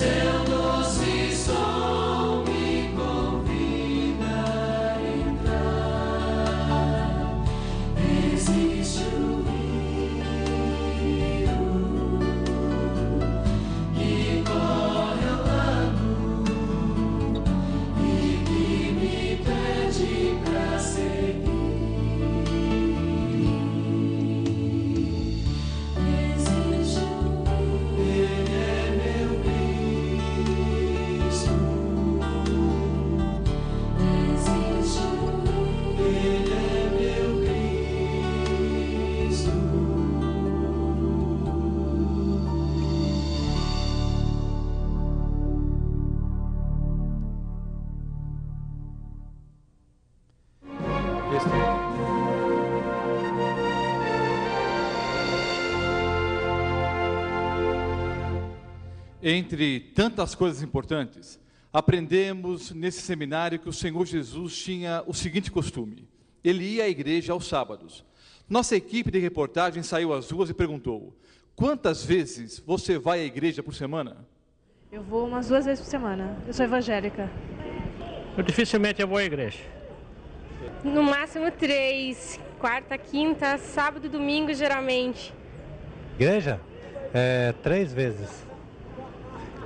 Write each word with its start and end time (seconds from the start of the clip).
still 0.00 0.39
Entre 59.32 59.78
tantas 59.94 60.34
coisas 60.34 60.60
importantes, 60.60 61.38
aprendemos 61.72 62.72
nesse 62.72 63.00
seminário 63.00 63.60
que 63.60 63.68
o 63.68 63.72
Senhor 63.72 64.04
Jesus 64.04 64.58
tinha 64.58 65.04
o 65.06 65.14
seguinte 65.14 65.52
costume: 65.52 66.08
ele 66.42 66.64
ia 66.64 66.82
à 66.82 66.88
igreja 66.88 67.32
aos 67.32 67.46
sábados. 67.46 68.04
Nossa 68.48 68.74
equipe 68.74 69.08
de 69.08 69.20
reportagem 69.20 69.84
saiu 69.84 70.12
às 70.12 70.28
ruas 70.28 70.50
e 70.50 70.54
perguntou: 70.54 71.16
quantas 71.54 72.04
vezes 72.04 72.58
você 72.58 72.98
vai 72.98 73.20
à 73.20 73.24
igreja 73.24 73.62
por 73.62 73.72
semana? 73.72 74.26
Eu 74.90 75.04
vou 75.04 75.28
umas 75.28 75.46
duas 75.46 75.64
vezes 75.64 75.84
por 75.84 75.88
semana. 75.88 76.36
Eu 76.44 76.52
sou 76.52 76.64
evangélica. 76.64 77.30
Eu 78.36 78.42
dificilmente 78.42 79.00
eu 79.00 79.06
vou 79.06 79.18
à 79.18 79.22
igreja. 79.22 79.60
No 80.82 81.04
máximo 81.04 81.52
três. 81.52 82.40
Quarta, 82.58 82.98
quinta, 82.98 83.58
sábado 83.58 84.06
e 84.06 84.08
domingo, 84.08 84.52
geralmente. 84.52 85.32
Igreja? 86.18 86.60
É, 87.14 87.54
três 87.62 87.92
vezes. 87.92 88.49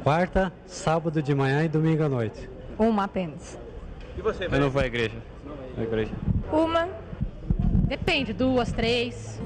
Quarta, 0.05 0.53
sábado 0.67 1.23
de 1.23 1.35
manhã 1.35 1.65
e 1.65 1.69
domingo 1.69 2.03
à 2.03 2.09
noite. 2.11 2.47
Uma 2.79 3.05
apenas. 3.05 3.59
E 4.19 4.21
você, 4.21 4.45
Eu 4.45 4.61
não 4.61 4.69
vou 4.69 4.83
à 4.83 4.87
igreja. 4.87 5.17
Não 5.75 5.83
à 5.83 5.87
igreja. 5.87 6.13
Uma. 6.53 6.91
Depende, 7.89 8.35
duas, 8.35 8.71
três. 8.71 9.41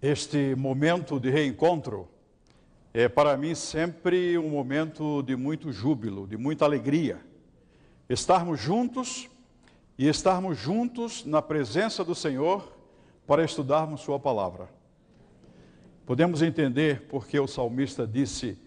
Este 0.00 0.54
momento 0.54 1.18
de 1.18 1.28
reencontro 1.28 2.08
é 2.94 3.08
para 3.08 3.36
mim 3.36 3.56
sempre 3.56 4.38
um 4.38 4.48
momento 4.48 5.24
de 5.24 5.34
muito 5.34 5.72
júbilo, 5.72 6.24
de 6.24 6.36
muita 6.36 6.64
alegria. 6.64 7.18
Estarmos 8.08 8.60
juntos 8.60 9.28
e 10.02 10.08
estarmos 10.08 10.58
juntos 10.58 11.24
na 11.24 11.40
presença 11.40 12.02
do 12.02 12.12
Senhor 12.12 12.76
para 13.24 13.44
estudarmos 13.44 14.00
Sua 14.00 14.18
palavra. 14.18 14.68
Podemos 16.04 16.42
entender 16.42 17.02
porque 17.02 17.38
o 17.38 17.46
salmista 17.46 18.04
disse: 18.04 18.58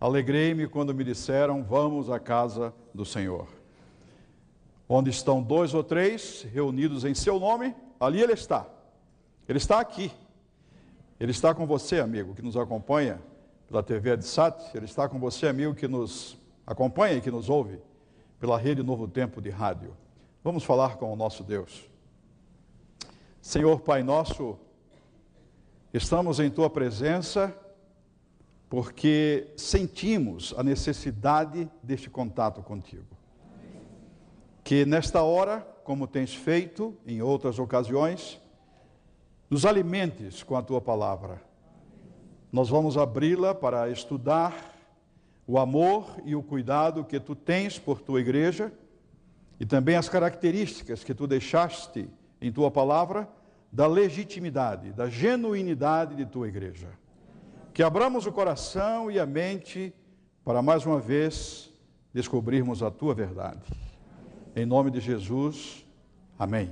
Alegrei-me 0.00 0.68
quando 0.68 0.94
me 0.94 1.02
disseram, 1.02 1.64
vamos 1.64 2.08
à 2.10 2.20
casa 2.20 2.72
do 2.94 3.04
Senhor. 3.04 3.48
Onde 4.88 5.10
estão 5.10 5.42
dois 5.42 5.74
ou 5.74 5.82
três 5.82 6.46
reunidos 6.52 7.04
em 7.04 7.12
seu 7.12 7.40
nome, 7.40 7.74
ali 7.98 8.22
Ele 8.22 8.34
está. 8.34 8.64
Ele 9.48 9.58
está 9.58 9.80
aqui. 9.80 10.12
Ele 11.18 11.32
está 11.32 11.52
com 11.52 11.66
você, 11.66 11.98
amigo, 11.98 12.36
que 12.36 12.42
nos 12.42 12.56
acompanha 12.56 13.20
pela 13.66 13.82
TV 13.82 14.12
Adsat. 14.12 14.70
Ele 14.72 14.84
está 14.84 15.08
com 15.08 15.18
você, 15.18 15.48
amigo, 15.48 15.74
que 15.74 15.88
nos 15.88 16.38
acompanha 16.64 17.16
e 17.16 17.20
que 17.20 17.32
nos 17.32 17.50
ouve 17.50 17.80
pela 18.38 18.56
rede 18.56 18.80
Novo 18.80 19.08
Tempo 19.08 19.42
de 19.42 19.50
rádio. 19.50 20.03
Vamos 20.44 20.62
falar 20.62 20.98
com 20.98 21.10
o 21.10 21.16
nosso 21.16 21.42
Deus. 21.42 21.88
Senhor 23.40 23.80
Pai 23.80 24.02
nosso, 24.02 24.58
estamos 25.90 26.38
em 26.38 26.50
tua 26.50 26.68
presença 26.68 27.58
porque 28.68 29.48
sentimos 29.56 30.52
a 30.58 30.62
necessidade 30.62 31.66
deste 31.82 32.10
contato 32.10 32.62
contigo. 32.62 33.16
Que 34.62 34.84
nesta 34.84 35.22
hora, 35.22 35.66
como 35.82 36.06
tens 36.06 36.34
feito 36.34 36.94
em 37.06 37.22
outras 37.22 37.58
ocasiões, 37.58 38.38
nos 39.48 39.64
alimentes 39.64 40.42
com 40.42 40.58
a 40.58 40.62
tua 40.62 40.82
palavra. 40.82 41.40
Nós 42.52 42.68
vamos 42.68 42.98
abri-la 42.98 43.54
para 43.54 43.88
estudar 43.88 44.74
o 45.46 45.58
amor 45.58 46.20
e 46.22 46.36
o 46.36 46.42
cuidado 46.42 47.02
que 47.02 47.18
tu 47.18 47.34
tens 47.34 47.78
por 47.78 48.02
tua 48.02 48.20
igreja 48.20 48.70
e 49.58 49.64
também 49.64 49.96
as 49.96 50.08
características 50.08 51.04
que 51.04 51.14
tu 51.14 51.26
deixaste 51.26 52.08
em 52.40 52.52
tua 52.52 52.70
palavra 52.70 53.28
da 53.70 53.86
legitimidade, 53.86 54.92
da 54.92 55.08
genuinidade 55.08 56.14
de 56.14 56.26
tua 56.26 56.48
igreja. 56.48 56.88
Que 57.72 57.82
abramos 57.82 58.26
o 58.26 58.32
coração 58.32 59.10
e 59.10 59.18
a 59.18 59.26
mente 59.26 59.92
para 60.44 60.62
mais 60.62 60.84
uma 60.86 61.00
vez 61.00 61.72
descobrirmos 62.12 62.82
a 62.82 62.90
tua 62.90 63.14
verdade. 63.14 63.62
Em 64.54 64.64
nome 64.64 64.90
de 64.90 65.00
Jesus, 65.00 65.84
amém. 66.38 66.70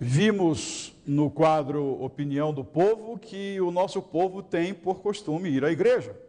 Vimos 0.00 0.92
no 1.06 1.30
quadro 1.30 2.02
Opinião 2.02 2.52
do 2.52 2.64
Povo 2.64 3.18
que 3.18 3.60
o 3.60 3.70
nosso 3.70 4.00
povo 4.00 4.42
tem 4.42 4.72
por 4.72 5.00
costume 5.00 5.48
ir 5.48 5.64
à 5.64 5.70
igreja 5.70 6.27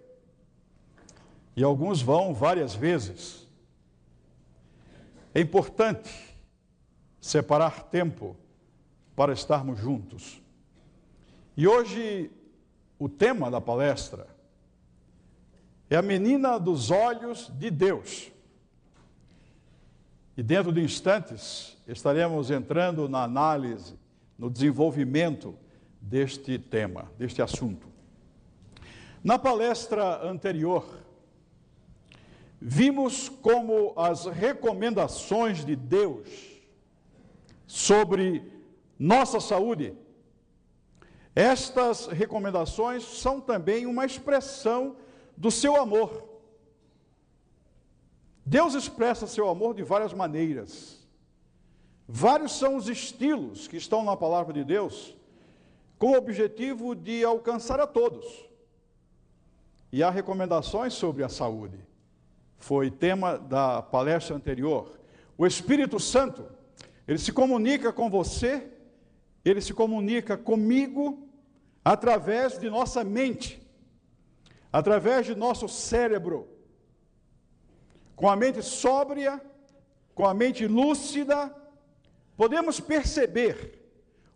e 1.60 1.64
alguns 1.64 2.02
vão 2.02 2.34
várias 2.34 2.74
vezes. 2.74 3.46
É 5.36 5.42
importante 5.42 6.10
separar 7.20 7.84
tempo 7.84 8.38
para 9.14 9.34
estarmos 9.34 9.78
juntos. 9.78 10.42
E 11.58 11.68
hoje 11.68 12.32
o 12.98 13.10
tema 13.10 13.52
da 13.52 13.60
palestra 13.60 14.26
é 15.90 15.98
a 15.98 16.02
menina 16.02 16.58
dos 16.58 16.92
olhos 16.92 17.52
de 17.60 17.70
Deus. 17.70 18.32
E 20.38 20.42
dentro 20.42 20.72
de 20.72 20.80
instantes 20.82 21.78
estaremos 21.86 22.50
entrando 22.50 23.10
na 23.10 23.22
análise, 23.24 24.00
no 24.38 24.50
desenvolvimento 24.50 25.58
deste 26.00 26.58
tema, 26.58 27.12
deste 27.18 27.42
assunto. 27.42 27.90
Na 29.22 29.38
palestra 29.38 30.26
anterior, 30.26 31.09
vimos 32.62 33.30
como 33.30 33.94
as 33.96 34.26
recomendações 34.26 35.64
de 35.64 35.76
Deus 35.76 36.28
sobre 37.66 38.52
nossa 38.98 39.40
saúde, 39.40 39.96
estas 41.36 42.08
recomendações 42.08 43.04
são 43.04 43.40
também 43.40 43.86
uma 43.86 44.06
expressão 44.06 44.98
do 45.38 45.50
seu 45.50 45.76
amor. 45.78 46.28
Deus 48.46 48.74
expressa 48.74 49.28
seu 49.28 49.48
amor 49.48 49.74
de 49.74 49.84
várias 49.84 50.12
maneiras. 50.12 51.08
Vários 52.08 52.58
são 52.58 52.76
os 52.76 52.90
estilos 52.90 53.68
que 53.68 53.78
estão 53.78 54.04
na 54.04 54.18
palavra 54.18 54.52
de 54.52 54.64
Deus, 54.64 55.16
com 55.98 56.12
o 56.12 56.18
objetivo 56.18 56.96
de 56.96 57.24
alcançar 57.24 57.80
a 57.80 57.86
todos. 57.86 58.26
E 59.92 60.02
há 60.02 60.10
recomendações 60.10 60.94
sobre 60.94 61.24
a 61.24 61.30
saúde 61.30 61.89
foi 62.60 62.92
tema 62.92 63.38
da 63.38 63.82
palestra 63.82 64.36
anterior. 64.36 65.00
O 65.38 65.48
Espírito 65.48 66.00
Santo, 66.00 66.46
ele 67.08 67.18
se 67.18 67.32
comunica 67.32 67.92
com 67.92 68.10
você, 68.10 68.68
ele 69.44 69.62
se 69.62 69.74
comunica 69.74 70.38
comigo 70.38 71.28
através 71.84 72.60
de 72.60 72.70
nossa 72.70 73.04
mente, 73.04 73.66
através 74.72 75.26
de 75.26 75.34
nosso 75.34 75.68
cérebro. 75.68 76.48
Com 78.16 78.30
a 78.30 78.36
mente 78.36 78.62
sóbria, 78.62 79.42
com 80.14 80.26
a 80.26 80.34
mente 80.34 80.68
lúcida, 80.68 81.56
podemos 82.36 82.82
perceber 82.82 83.80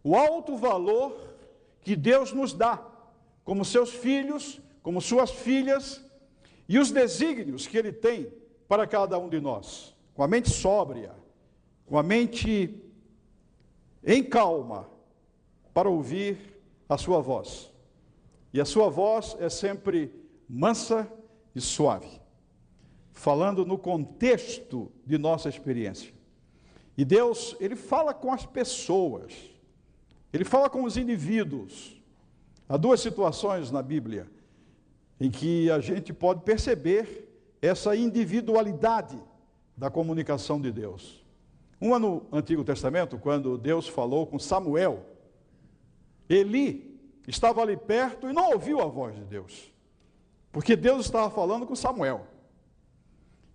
o 0.01 0.15
alto 0.15 0.55
valor 0.55 1.35
que 1.81 1.95
Deus 1.95 2.31
nos 2.31 2.53
dá, 2.53 2.81
como 3.43 3.65
seus 3.65 3.91
filhos, 3.91 4.61
como 4.81 5.01
suas 5.01 5.31
filhas, 5.31 6.01
e 6.68 6.80
os 6.80 6.92
desígnios 6.92 7.68
que 7.68 7.77
Ele 7.77 7.92
tem 7.92 8.31
para 8.68 8.88
cada 8.88 9.18
um 9.18 9.30
de 9.30 9.39
nós, 9.39 9.95
com 10.13 10.24
a 10.24 10.27
mente 10.27 10.50
sóbria, 10.50 11.13
com 11.86 11.98
a 11.98 12.04
mente 12.04 12.81
em 14.04 14.24
calma, 14.24 14.89
para 15.74 15.89
ouvir 15.89 16.38
a 16.88 16.98
Sua 16.98 17.21
voz. 17.21 17.71
E 18.54 18.62
a 18.62 18.65
Sua 18.65 18.89
voz 18.89 19.36
é 19.39 19.50
sempre 19.50 20.13
mansa 20.48 21.12
e 21.56 21.62
suave, 21.62 22.21
falando 23.12 23.65
no 23.65 23.77
contexto 23.77 24.92
de 25.06 25.18
nossa 25.18 25.50
experiência. 25.50 26.13
E 26.98 27.04
Deus, 27.04 27.56
Ele 27.60 27.75
fala 27.75 28.13
com 28.13 28.31
as 28.31 28.45
pessoas, 28.45 29.33
Ele 30.31 30.45
fala 30.45 30.69
com 30.69 30.83
os 30.83 30.95
indivíduos. 30.95 32.01
Há 32.69 32.77
duas 32.77 33.01
situações 33.01 33.71
na 33.71 33.81
Bíblia 33.81 34.31
em 35.19 35.30
que 35.30 35.69
a 35.71 35.80
gente 35.80 36.13
pode 36.13 36.42
perceber 36.42 37.30
essa 37.62 37.95
individualidade 37.95 39.18
da 39.75 39.89
comunicação 39.89 40.60
de 40.60 40.71
Deus. 40.71 41.24
Uma 41.80 42.00
no 42.00 42.25
Antigo 42.31 42.63
Testamento, 42.63 43.18
quando 43.18 43.57
Deus 43.57 43.88
falou 43.88 44.25
com 44.25 44.39
Samuel, 44.39 45.06
Eli 46.30 47.00
estava 47.27 47.62
ali 47.62 47.75
perto 47.75 48.30
e 48.30 48.33
não 48.33 48.51
ouviu 48.51 48.81
a 48.81 48.86
voz 48.86 49.15
de 49.15 49.24
Deus, 49.24 49.71
porque 50.51 50.75
Deus 50.75 51.06
estava 51.06 51.30
falando 51.30 51.65
com 51.65 51.75
Samuel. 51.75 52.27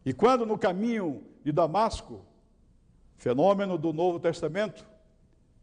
E 0.05 0.13
quando 0.13 0.47
no 0.47 0.59
caminho 0.59 1.23
de 1.45 1.53
Damasco, 1.53 2.21
fenômeno 3.17 3.77
do 3.77 3.93
Novo 3.93 4.19
Testamento, 4.21 4.87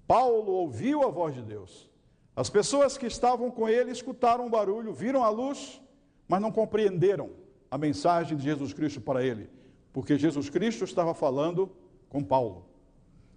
Paulo 0.07 0.51
ouviu 0.51 1.03
a 1.03 1.09
voz 1.09 1.33
de 1.33 1.41
Deus. 1.41 1.89
As 2.35 2.49
pessoas 2.49 2.97
que 2.97 3.05
estavam 3.05 3.49
com 3.49 3.67
ele 3.67 3.91
escutaram 3.91 4.45
um 4.45 4.49
barulho, 4.49 4.93
viram 4.93 5.23
a 5.23 5.29
luz, 5.29 5.81
mas 6.27 6.41
não 6.41 6.51
compreenderam 6.51 7.31
a 7.69 7.77
mensagem 7.77 8.37
de 8.37 8.43
Jesus 8.43 8.73
Cristo 8.73 9.01
para 9.01 9.23
ele, 9.23 9.49
porque 9.91 10.17
Jesus 10.17 10.49
Cristo 10.49 10.83
estava 10.83 11.13
falando 11.13 11.71
com 12.09 12.23
Paulo. 12.23 12.65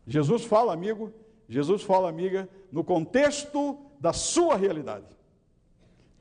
Jesus 0.07 0.45
fala, 0.45 0.73
amigo, 0.73 1.13
Jesus 1.49 1.83
fala, 1.83 2.09
amiga, 2.09 2.49
no 2.71 2.85
contexto 2.85 3.79
da 4.01 4.13
sua 4.13 4.57
realidade. 4.57 5.07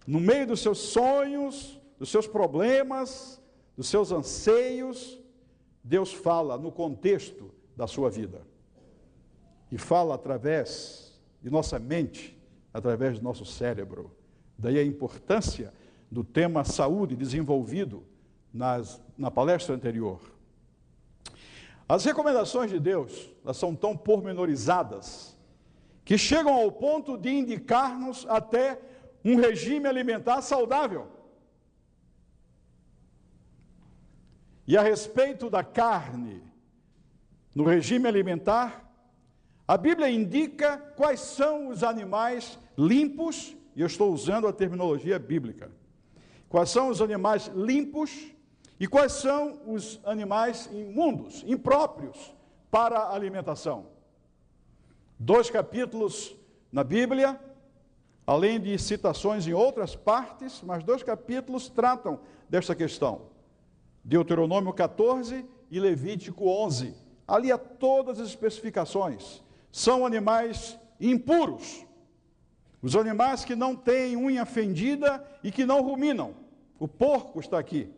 No 0.05 0.19
meio 0.19 0.47
dos 0.47 0.61
seus 0.61 0.79
sonhos, 0.79 1.79
dos 1.99 2.09
seus 2.09 2.27
problemas, 2.27 3.41
dos 3.75 3.87
seus 3.87 4.11
anseios, 4.11 5.19
Deus 5.83 6.13
fala 6.13 6.57
no 6.57 6.71
contexto 6.71 7.51
da 7.75 7.87
sua 7.87 8.09
vida. 8.09 8.41
E 9.71 9.77
fala 9.77 10.15
através 10.15 11.21
de 11.41 11.49
nossa 11.49 11.77
mente, 11.77 12.37
através 12.73 13.19
do 13.19 13.23
nosso 13.23 13.45
cérebro. 13.45 14.11
Daí 14.57 14.79
a 14.79 14.83
importância 14.83 15.73
do 16.09 16.23
tema 16.23 16.63
saúde 16.63 17.15
desenvolvido 17.15 18.03
nas, 18.53 19.01
na 19.17 19.29
palestra 19.29 19.75
anterior. 19.75 20.19
As 21.87 22.03
recomendações 22.03 22.69
de 22.69 22.79
Deus, 22.79 23.29
elas 23.43 23.57
são 23.57 23.75
tão 23.75 23.95
pormenorizadas 23.95 25.37
que 26.03 26.17
chegam 26.17 26.53
ao 26.53 26.71
ponto 26.71 27.17
de 27.17 27.29
indicar-nos 27.29 28.25
até 28.29 28.79
um 29.23 29.35
regime 29.35 29.87
alimentar 29.87 30.41
saudável. 30.41 31.07
E 34.65 34.77
a 34.77 34.81
respeito 34.81 35.49
da 35.49 35.63
carne, 35.63 36.43
no 37.55 37.63
regime 37.63 38.07
alimentar, 38.07 38.87
a 39.67 39.77
Bíblia 39.77 40.09
indica 40.09 40.77
quais 40.77 41.19
são 41.19 41.69
os 41.69 41.83
animais 41.83 42.57
limpos, 42.77 43.55
e 43.75 43.81
eu 43.81 43.87
estou 43.87 44.13
usando 44.13 44.47
a 44.47 44.53
terminologia 44.53 45.17
bíblica. 45.17 45.71
Quais 46.49 46.69
são 46.69 46.89
os 46.89 47.01
animais 47.01 47.47
limpos 47.53 48.31
e 48.79 48.87
quais 48.87 49.13
são 49.13 49.59
os 49.65 49.99
animais 50.05 50.69
imundos, 50.71 51.43
impróprios 51.47 52.33
para 52.69 52.99
a 52.99 53.15
alimentação. 53.15 53.87
Dois 55.19 55.49
capítulos 55.49 56.35
na 56.71 56.83
Bíblia, 56.83 57.39
além 58.25 58.59
de 58.59 58.77
citações 58.77 59.47
em 59.47 59.53
outras 59.53 59.95
partes, 59.95 60.61
mas 60.61 60.83
dois 60.83 61.01
capítulos 61.01 61.69
tratam 61.69 62.19
desta 62.47 62.75
questão. 62.75 63.23
Deuteronômio 64.03 64.71
14 64.73 65.45
e 65.71 65.79
Levítico 65.79 66.47
11 66.47 67.07
ali 67.27 67.51
há 67.51 67.57
todas 67.57 68.19
as 68.19 68.29
especificações. 68.29 69.43
São 69.71 70.05
animais 70.05 70.79
impuros. 70.99 71.85
Os 72.81 72.95
animais 72.95 73.43
que 73.43 73.55
não 73.55 73.75
têm 73.75 74.15
unha 74.15 74.45
fendida 74.45 75.25
e 75.43 75.51
que 75.51 75.65
não 75.65 75.81
ruminam. 75.81 76.35
O 76.79 76.87
porco 76.87 77.39
está 77.39 77.57
aqui. 77.57 77.91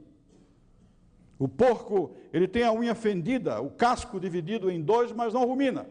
O 1.38 1.48
porco, 1.48 2.16
ele 2.34 2.48
tem 2.48 2.64
a 2.64 2.72
unha 2.72 2.96
fendida, 2.96 3.62
o 3.62 3.70
casco 3.70 4.20
dividido 4.20 4.70
em 4.70 4.82
dois, 4.82 5.12
mas 5.12 5.34
não 5.34 5.46
rumina. 5.46 5.90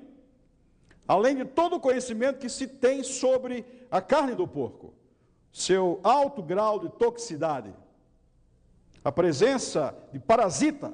Além 1.06 1.36
de 1.36 1.44
todo 1.44 1.76
o 1.76 1.80
conhecimento 1.80 2.38
que 2.38 2.50
se 2.50 2.66
tem 2.66 3.02
sobre 3.02 3.64
a 3.90 4.00
carne 4.00 4.34
do 4.34 4.46
porco, 4.46 4.92
seu 5.50 6.00
alto 6.02 6.42
grau 6.42 6.78
de 6.78 6.90
toxicidade, 6.90 7.74
a 9.02 9.10
presença 9.10 9.96
de 10.12 10.18
parasita, 10.18 10.92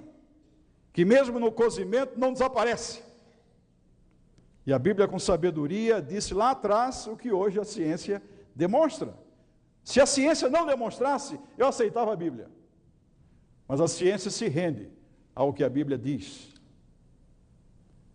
que 0.92 1.04
mesmo 1.04 1.40
no 1.40 1.50
cozimento 1.50 2.18
não 2.18 2.32
desaparece. 2.32 3.02
E 4.66 4.72
a 4.72 4.78
Bíblia, 4.78 5.06
com 5.06 5.18
sabedoria, 5.18 6.00
disse 6.00 6.32
lá 6.32 6.50
atrás 6.50 7.06
o 7.06 7.16
que 7.16 7.30
hoje 7.30 7.60
a 7.60 7.64
ciência 7.64 8.22
demonstra. 8.54 9.14
Se 9.82 10.00
a 10.00 10.06
ciência 10.06 10.48
não 10.48 10.66
demonstrasse, 10.66 11.38
eu 11.58 11.66
aceitava 11.66 12.12
a 12.12 12.16
Bíblia. 12.16 12.50
Mas 13.68 13.80
a 13.80 13.88
ciência 13.88 14.30
se 14.30 14.48
rende 14.48 14.90
ao 15.34 15.52
que 15.52 15.62
a 15.62 15.68
Bíblia 15.68 15.98
diz. 15.98 16.54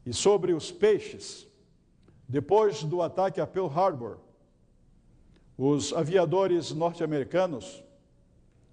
E 0.05 0.13
sobre 0.13 0.53
os 0.53 0.71
peixes, 0.71 1.47
depois 2.27 2.83
do 2.83 3.01
ataque 3.01 3.39
a 3.39 3.45
Pearl 3.45 3.67
Harbor, 3.67 4.17
os 5.55 5.93
aviadores 5.93 6.71
norte-americanos, 6.71 7.83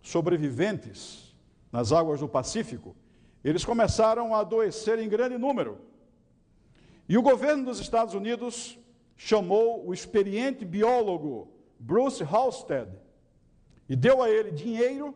sobreviventes 0.01 1.35
nas 1.71 1.93
águas 1.93 2.21
do 2.21 2.29
Pacífico, 2.29 2.97
eles 3.45 3.65
começaram 3.65 4.35
a 4.35 4.41
adoecer 4.41 4.99
em 4.99 5.09
grande 5.09 5.37
número. 5.37 5.79
E 7.09 7.17
o 7.17 7.23
governo 7.23 7.65
dos 7.65 7.79
Estados 7.79 8.15
Unidos 8.15 8.79
chamou 9.17 9.87
o 9.87 9.95
experiente 9.95 10.65
biólogo 10.65 11.49
Bruce 11.79 12.23
Halstead 12.25 12.91
e 13.89 13.95
deu 13.95 14.23
a 14.23 14.29
ele 14.29 14.51
dinheiro, 14.51 15.15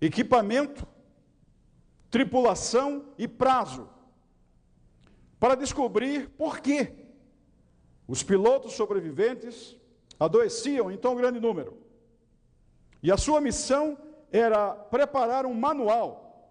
equipamento, 0.00 0.86
tripulação 2.10 3.06
e 3.18 3.28
prazo 3.28 3.88
para 5.38 5.54
descobrir 5.54 6.30
por 6.30 6.60
que 6.60 6.92
os 8.06 8.22
pilotos 8.22 8.72
sobreviventes 8.74 9.76
adoeciam 10.18 10.90
em 10.90 10.96
tão 10.96 11.16
grande 11.16 11.40
número. 11.40 11.76
E 13.02 13.10
a 13.10 13.16
sua 13.16 13.40
missão 13.40 13.98
era 14.30 14.72
preparar 14.74 15.44
um 15.44 15.54
manual 15.54 16.48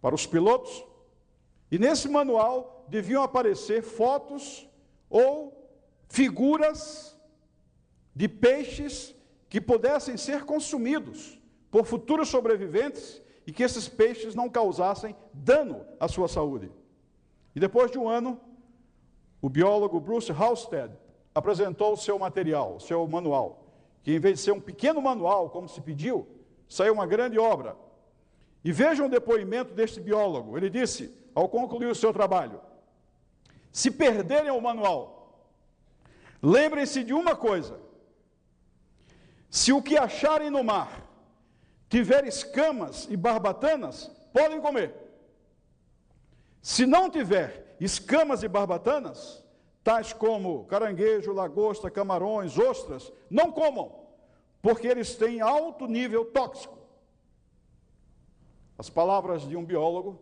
para 0.00 0.14
os 0.14 0.26
pilotos, 0.26 0.84
e 1.70 1.78
nesse 1.78 2.08
manual 2.08 2.77
deviam 2.88 3.22
aparecer 3.22 3.82
fotos 3.82 4.68
ou 5.08 5.70
figuras 6.08 7.16
de 8.14 8.28
peixes 8.28 9.14
que 9.48 9.60
pudessem 9.60 10.16
ser 10.16 10.44
consumidos 10.44 11.40
por 11.70 11.84
futuros 11.84 12.28
sobreviventes 12.28 13.22
e 13.46 13.52
que 13.52 13.62
esses 13.62 13.88
peixes 13.88 14.34
não 14.34 14.48
causassem 14.48 15.16
dano 15.32 15.86
à 15.98 16.08
sua 16.08 16.28
saúde. 16.28 16.70
E 17.54 17.60
depois 17.60 17.90
de 17.90 17.98
um 17.98 18.08
ano, 18.08 18.40
o 19.40 19.48
biólogo 19.48 20.00
Bruce 20.00 20.32
Halstead 20.32 20.92
apresentou 21.34 21.92
o 21.92 21.96
seu 21.96 22.18
material, 22.18 22.76
o 22.76 22.80
seu 22.80 23.06
manual, 23.06 23.66
que 24.02 24.12
em 24.12 24.18
vez 24.18 24.38
de 24.38 24.44
ser 24.44 24.52
um 24.52 24.60
pequeno 24.60 25.00
manual, 25.00 25.50
como 25.50 25.68
se 25.68 25.80
pediu, 25.80 26.26
saiu 26.68 26.92
uma 26.92 27.06
grande 27.06 27.38
obra 27.38 27.76
e 28.64 28.72
vejam 28.72 29.06
o 29.06 29.10
depoimento 29.10 29.72
deste 29.72 30.00
biólogo. 30.00 30.56
Ele 30.56 30.68
disse, 30.68 31.14
ao 31.34 31.48
concluir 31.48 31.86
o 31.86 31.94
seu 31.94 32.12
trabalho: 32.12 32.60
se 33.78 33.92
perderem 33.92 34.50
o 34.50 34.60
manual, 34.60 35.40
lembrem-se 36.42 37.04
de 37.04 37.14
uma 37.14 37.36
coisa: 37.36 37.78
se 39.48 39.72
o 39.72 39.80
que 39.80 39.96
acharem 39.96 40.50
no 40.50 40.64
mar 40.64 41.08
tiver 41.88 42.26
escamas 42.26 43.06
e 43.08 43.16
barbatanas, 43.16 44.10
podem 44.32 44.60
comer. 44.60 44.92
Se 46.60 46.86
não 46.86 47.08
tiver 47.08 47.76
escamas 47.78 48.42
e 48.42 48.48
barbatanas, 48.48 49.44
tais 49.84 50.12
como 50.12 50.64
caranguejo, 50.64 51.32
lagosta, 51.32 51.88
camarões, 51.88 52.58
ostras, 52.58 53.12
não 53.30 53.52
comam, 53.52 54.08
porque 54.60 54.88
eles 54.88 55.14
têm 55.14 55.40
alto 55.40 55.86
nível 55.86 56.24
tóxico. 56.24 56.76
As 58.76 58.90
palavras 58.90 59.48
de 59.48 59.56
um 59.56 59.64
biólogo 59.64 60.20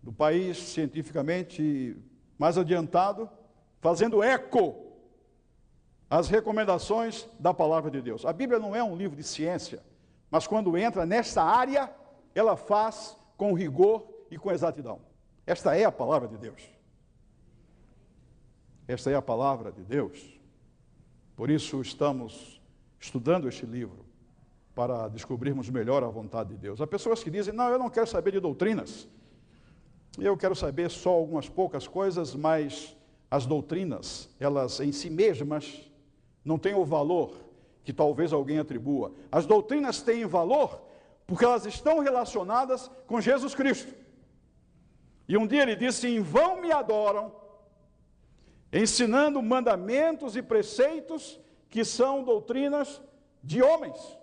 do 0.00 0.12
país 0.12 0.56
cientificamente 0.58 1.96
mais 2.40 2.56
adiantado, 2.56 3.28
fazendo 3.82 4.22
eco 4.22 4.74
às 6.08 6.26
recomendações 6.30 7.28
da 7.38 7.52
palavra 7.52 7.90
de 7.90 8.00
Deus. 8.00 8.24
A 8.24 8.32
Bíblia 8.32 8.58
não 8.58 8.74
é 8.74 8.82
um 8.82 8.96
livro 8.96 9.14
de 9.14 9.22
ciência, 9.22 9.82
mas 10.30 10.46
quando 10.46 10.74
entra 10.74 11.04
nesta 11.04 11.42
área, 11.42 11.94
ela 12.34 12.56
faz 12.56 13.14
com 13.36 13.52
rigor 13.52 14.08
e 14.30 14.38
com 14.38 14.50
exatidão. 14.50 15.02
Esta 15.46 15.76
é 15.76 15.84
a 15.84 15.92
palavra 15.92 16.28
de 16.28 16.38
Deus. 16.38 16.62
Esta 18.88 19.10
é 19.10 19.14
a 19.14 19.20
palavra 19.22 19.70
de 19.70 19.82
Deus. 19.82 20.40
Por 21.36 21.50
isso 21.50 21.82
estamos 21.82 22.58
estudando 22.98 23.48
este 23.48 23.66
livro 23.66 24.06
para 24.74 25.08
descobrirmos 25.08 25.68
melhor 25.68 26.02
a 26.02 26.08
vontade 26.08 26.54
de 26.54 26.56
Deus. 26.56 26.80
Há 26.80 26.86
pessoas 26.86 27.22
que 27.22 27.30
dizem: 27.30 27.52
"Não, 27.52 27.68
eu 27.68 27.78
não 27.78 27.90
quero 27.90 28.06
saber 28.06 28.32
de 28.32 28.40
doutrinas. 28.40 29.06
Eu 30.18 30.36
quero 30.36 30.54
saber 30.54 30.90
só 30.90 31.10
algumas 31.10 31.48
poucas 31.48 31.86
coisas, 31.86 32.34
mas 32.34 32.96
as 33.30 33.46
doutrinas, 33.46 34.28
elas 34.40 34.80
em 34.80 34.90
si 34.90 35.08
mesmas 35.08 35.88
não 36.44 36.58
têm 36.58 36.74
o 36.74 36.84
valor 36.84 37.36
que 37.84 37.92
talvez 37.92 38.32
alguém 38.32 38.58
atribua. 38.58 39.12
As 39.30 39.46
doutrinas 39.46 40.02
têm 40.02 40.26
valor 40.26 40.82
porque 41.26 41.44
elas 41.44 41.64
estão 41.64 42.00
relacionadas 42.00 42.90
com 43.06 43.20
Jesus 43.20 43.54
Cristo. 43.54 43.94
E 45.28 45.36
um 45.36 45.46
dia 45.46 45.62
ele 45.62 45.76
disse: 45.76 46.08
Em 46.08 46.20
vão 46.20 46.60
me 46.60 46.72
adoram, 46.72 47.32
ensinando 48.72 49.40
mandamentos 49.40 50.34
e 50.34 50.42
preceitos 50.42 51.38
que 51.68 51.84
são 51.84 52.24
doutrinas 52.24 53.00
de 53.42 53.62
homens. 53.62 54.18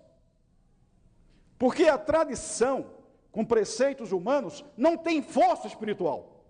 Porque 1.57 1.85
a 1.85 1.97
tradição 1.97 2.96
com 3.37 3.45
preceitos 3.45 4.11
humanos 4.11 4.65
não 4.75 4.97
tem 4.97 5.21
força 5.21 5.67
espiritual. 5.67 6.43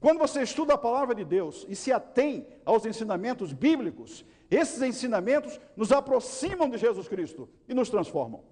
Quando 0.00 0.18
você 0.18 0.42
estuda 0.42 0.74
a 0.74 0.78
palavra 0.78 1.14
de 1.14 1.24
Deus 1.24 1.64
e 1.68 1.76
se 1.76 1.92
atém 1.92 2.44
aos 2.64 2.84
ensinamentos 2.84 3.52
bíblicos, 3.52 4.24
esses 4.50 4.82
ensinamentos 4.82 5.60
nos 5.76 5.92
aproximam 5.92 6.68
de 6.68 6.76
Jesus 6.76 7.06
Cristo 7.06 7.48
e 7.68 7.72
nos 7.72 7.88
transformam. 7.88 8.42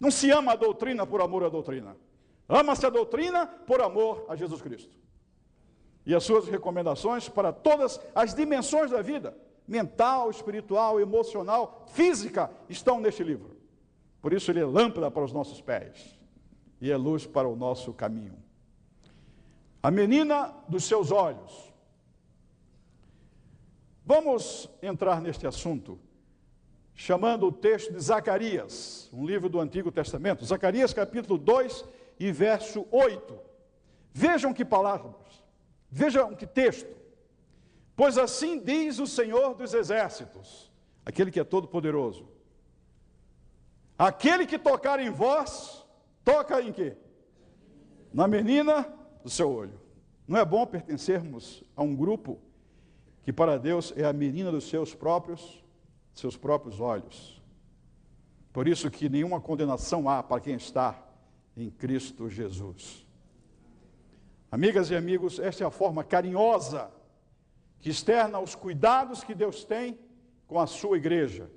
Não 0.00 0.10
se 0.10 0.30
ama 0.30 0.52
a 0.52 0.56
doutrina 0.56 1.06
por 1.06 1.20
amor 1.20 1.44
à 1.44 1.50
doutrina. 1.50 1.94
Ama-se 2.48 2.86
a 2.86 2.90
doutrina 2.90 3.46
por 3.46 3.82
amor 3.82 4.24
a 4.30 4.34
Jesus 4.34 4.62
Cristo. 4.62 4.96
E 6.06 6.14
as 6.14 6.24
suas 6.24 6.48
recomendações 6.48 7.28
para 7.28 7.52
todas 7.52 8.00
as 8.14 8.32
dimensões 8.32 8.92
da 8.92 9.02
vida, 9.02 9.36
mental, 9.68 10.30
espiritual, 10.30 10.98
emocional, 10.98 11.84
física, 11.88 12.50
estão 12.66 12.98
neste 12.98 13.22
livro. 13.22 13.55
Por 14.20 14.32
isso 14.32 14.50
ele 14.50 14.60
é 14.60 14.64
lâmpada 14.64 15.10
para 15.10 15.24
os 15.24 15.32
nossos 15.32 15.60
pés 15.60 16.18
e 16.80 16.90
é 16.90 16.96
luz 16.96 17.26
para 17.26 17.48
o 17.48 17.56
nosso 17.56 17.92
caminho. 17.92 18.36
A 19.82 19.90
menina 19.90 20.52
dos 20.68 20.84
seus 20.84 21.10
olhos. 21.10 21.72
Vamos 24.04 24.68
entrar 24.82 25.20
neste 25.20 25.46
assunto 25.46 25.98
chamando 26.96 27.46
o 27.46 27.52
texto 27.52 27.92
de 27.92 28.00
Zacarias, 28.00 29.10
um 29.12 29.26
livro 29.26 29.50
do 29.50 29.60
Antigo 29.60 29.92
Testamento, 29.92 30.46
Zacarias 30.46 30.94
capítulo 30.94 31.38
2 31.38 31.84
e 32.18 32.32
verso 32.32 32.86
8. 32.90 33.38
Vejam 34.12 34.54
que 34.54 34.64
palavras, 34.64 35.44
vejam 35.90 36.34
que 36.34 36.46
texto. 36.46 36.96
Pois 37.94 38.16
assim 38.16 38.58
diz 38.58 38.98
o 38.98 39.06
Senhor 39.06 39.54
dos 39.54 39.74
Exércitos, 39.74 40.72
aquele 41.04 41.30
que 41.30 41.38
é 41.38 41.44
todo 41.44 41.68
poderoso. 41.68 42.26
Aquele 43.98 44.46
que 44.46 44.58
tocar 44.58 45.00
em 45.00 45.10
vós, 45.10 45.86
toca 46.24 46.60
em 46.60 46.72
quê? 46.72 46.96
Na 48.12 48.28
menina 48.28 48.86
do 49.22 49.30
seu 49.30 49.50
olho. 49.50 49.80
Não 50.26 50.38
é 50.38 50.44
bom 50.44 50.66
pertencermos 50.66 51.62
a 51.74 51.82
um 51.82 51.94
grupo 51.94 52.38
que 53.22 53.32
para 53.32 53.58
Deus 53.58 53.92
é 53.96 54.04
a 54.04 54.12
menina 54.12 54.50
dos 54.50 54.68
seus 54.68 54.94
próprios 54.94 55.64
seus 56.16 56.36
próprios 56.36 56.80
olhos. 56.80 57.40
Por 58.52 58.66
isso 58.66 58.90
que 58.90 59.08
nenhuma 59.08 59.40
condenação 59.40 60.08
há 60.08 60.22
para 60.22 60.40
quem 60.40 60.54
está 60.54 60.98
em 61.54 61.70
Cristo 61.70 62.30
Jesus. 62.30 63.06
Amigas 64.50 64.90
e 64.90 64.96
amigos, 64.96 65.38
esta 65.38 65.62
é 65.62 65.66
a 65.66 65.70
forma 65.70 66.02
carinhosa 66.02 66.90
que 67.80 67.90
externa 67.90 68.38
os 68.40 68.54
cuidados 68.54 69.22
que 69.22 69.34
Deus 69.34 69.64
tem 69.64 69.98
com 70.46 70.58
a 70.58 70.66
sua 70.66 70.96
igreja. 70.96 71.50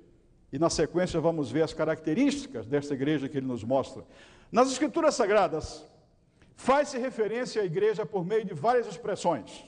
E 0.52 0.58
na 0.58 0.68
sequência 0.68 1.20
vamos 1.20 1.50
ver 1.50 1.62
as 1.62 1.72
características 1.72 2.66
desta 2.66 2.94
igreja 2.94 3.28
que 3.28 3.36
ele 3.36 3.46
nos 3.46 3.62
mostra. 3.62 4.04
Nas 4.50 4.70
Escrituras 4.70 5.14
Sagradas, 5.14 5.86
faz-se 6.56 6.98
referência 6.98 7.62
à 7.62 7.64
igreja 7.64 8.04
por 8.04 8.24
meio 8.24 8.44
de 8.44 8.52
várias 8.52 8.86
expressões. 8.86 9.64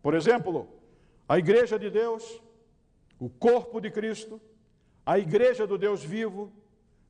Por 0.00 0.14
exemplo, 0.14 0.68
a 1.28 1.38
igreja 1.38 1.78
de 1.78 1.90
Deus, 1.90 2.40
o 3.18 3.28
corpo 3.28 3.80
de 3.80 3.90
Cristo, 3.90 4.40
a 5.04 5.18
igreja 5.18 5.66
do 5.66 5.76
Deus 5.76 6.04
vivo. 6.04 6.52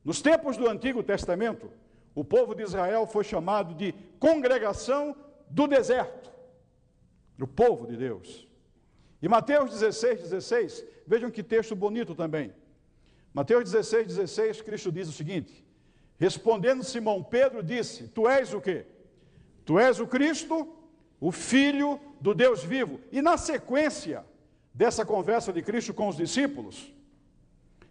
Nos 0.03 0.21
tempos 0.21 0.57
do 0.57 0.67
Antigo 0.67 1.03
Testamento, 1.03 1.69
o 2.13 2.23
povo 2.23 2.55
de 2.55 2.63
Israel 2.63 3.05
foi 3.05 3.23
chamado 3.23 3.73
de 3.75 3.93
congregação 4.19 5.15
do 5.49 5.67
deserto, 5.67 6.31
o 7.39 7.45
povo 7.45 7.85
de 7.85 7.97
Deus. 7.97 8.47
E 9.21 9.27
Mateus 9.27 9.71
16, 9.71 10.21
16, 10.21 10.85
vejam 11.05 11.29
que 11.29 11.43
texto 11.43 11.75
bonito 11.75 12.15
também. 12.15 12.53
Mateus 13.35 13.69
16, 13.69 14.07
16, 14.07 14.61
Cristo 14.61 14.89
diz 14.93 15.09
o 15.09 15.11
seguinte: 15.11 15.61
Respondendo 16.17 16.85
Simão 16.85 17.21
Pedro, 17.21 17.61
disse: 17.61 18.07
Tu 18.07 18.29
és 18.29 18.53
o 18.53 18.61
quê? 18.61 18.85
Tu 19.65 19.77
és 19.77 19.99
o 19.99 20.07
Cristo, 20.07 20.73
o 21.19 21.33
Filho 21.33 21.99
do 22.21 22.33
Deus 22.33 22.63
vivo. 22.63 23.01
E 23.11 23.21
na 23.21 23.35
sequência, 23.35 24.25
dessa 24.73 25.05
conversa 25.05 25.51
de 25.51 25.61
Cristo 25.61 25.93
com 25.93 26.07
os 26.07 26.15
discípulos, 26.15 26.93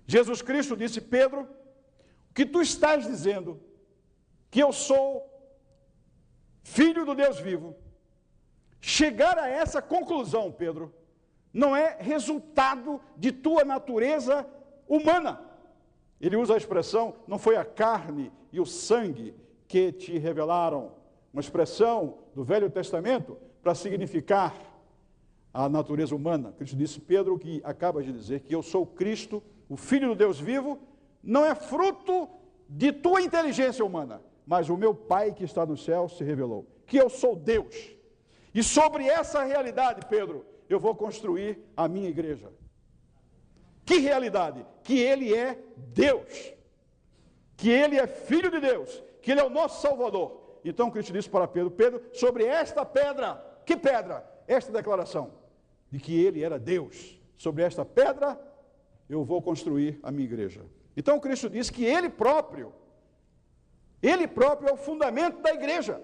Jesus 0.07 0.41
Cristo 0.41 0.75
disse: 0.75 0.99
Pedro, 0.99 1.43
o 1.43 2.35
que 2.35 2.47
tu 2.47 2.63
estás 2.63 3.07
dizendo, 3.07 3.61
que 4.51 4.61
eu 4.61 4.73
sou 4.73 5.31
filho 6.63 7.05
do 7.05 7.15
Deus 7.15 7.39
vivo, 7.39 7.77
chegar 8.81 9.39
a 9.39 9.47
essa 9.47 9.83
conclusão, 9.83 10.51
Pedro, 10.51 10.91
não 11.53 11.77
é 11.77 11.99
resultado 12.01 12.99
de 13.15 13.31
tua 13.31 13.63
natureza 13.63 14.49
humana. 14.89 15.41
Ele 16.21 16.37
usa 16.37 16.55
a 16.55 16.57
expressão: 16.57 17.15
não 17.27 17.39
foi 17.39 17.57
a 17.57 17.65
carne 17.65 18.33
e 18.53 18.61
o 18.61 18.67
sangue 18.67 19.35
que 19.67 19.93
te 19.93 20.19
revelaram, 20.19 20.93
uma 21.33 21.41
expressão 21.41 22.19
do 22.35 22.45
Velho 22.45 22.71
Testamento 22.71 23.37
para 23.63 23.75
significar 23.75 24.55
a 25.53 25.69
natureza 25.69 26.15
humana. 26.15 26.53
Cristo 26.57 26.77
disse, 26.77 27.01
Pedro, 27.01 27.39
que 27.39 27.61
acaba 27.65 28.03
de 28.03 28.13
dizer 28.13 28.41
que 28.41 28.55
eu 28.55 28.63
sou 28.63 28.85
Cristo, 28.85 29.43
o 29.69 29.77
Filho 29.77 30.09
do 30.09 30.15
Deus 30.15 30.39
vivo, 30.39 30.79
não 31.23 31.45
é 31.45 31.55
fruto 31.55 32.29
de 32.69 32.93
tua 32.93 33.23
inteligência 33.23 33.85
humana, 33.85 34.21
mas 34.47 34.69
o 34.69 34.77
meu 34.77 34.95
Pai 34.95 35.33
que 35.33 35.45
está 35.45 35.65
no 35.65 35.77
céu 35.77 36.09
se 36.09 36.23
revelou, 36.23 36.67
que 36.87 36.97
eu 36.97 37.09
sou 37.09 37.37
Deus. 37.37 37.95
E 38.55 38.63
sobre 38.63 39.07
essa 39.07 39.43
realidade, 39.43 40.07
Pedro, 40.09 40.45
eu 40.69 40.79
vou 40.79 40.95
construir 40.95 41.59
a 41.77 41.89
minha 41.89 42.09
igreja. 42.09 42.51
Que 43.85 43.99
realidade? 43.99 44.65
Que 44.83 44.99
Ele 44.99 45.35
é 45.35 45.59
Deus, 45.77 46.55
que 47.57 47.71
Ele 47.71 47.99
é 47.99 48.07
Filho 48.07 48.51
de 48.51 48.61
Deus, 48.61 49.03
que 49.21 49.31
Ele 49.31 49.41
é 49.41 49.45
o 49.45 49.51
nosso 49.51 49.83
Salvador. 49.83 50.45
Então 50.65 50.91
Cristo 50.91 51.13
disse 51.13 51.29
para 51.29 51.47
Pedro: 51.47 51.71
Pedro, 51.71 52.03
sobre 52.13 52.45
esta 52.45 52.85
pedra, 52.85 53.45
que 53.67 53.77
pedra? 53.77 54.29
Esta 54.47 54.73
declaração 54.73 55.33
de 55.91 56.01
que 56.01 56.25
ele 56.25 56.43
era 56.43 56.59
Deus. 56.59 57.21
Sobre 57.37 57.63
esta 57.63 57.85
pedra 57.85 58.41
eu 59.09 59.25
vou 59.25 59.43
construir 59.43 60.01
a 60.03 60.11
minha 60.11 60.25
igreja. 60.25 60.63
Então 60.97 61.21
Cristo 61.21 61.51
diz 61.51 61.71
que 61.71 61.85
ele 61.85 62.09
próprio, 62.09 62.73
ele 64.03 64.27
próprio 64.27 64.71
é 64.71 64.73
o 64.73 64.77
fundamento 64.77 65.41
da 65.41 65.53
igreja. 65.53 66.01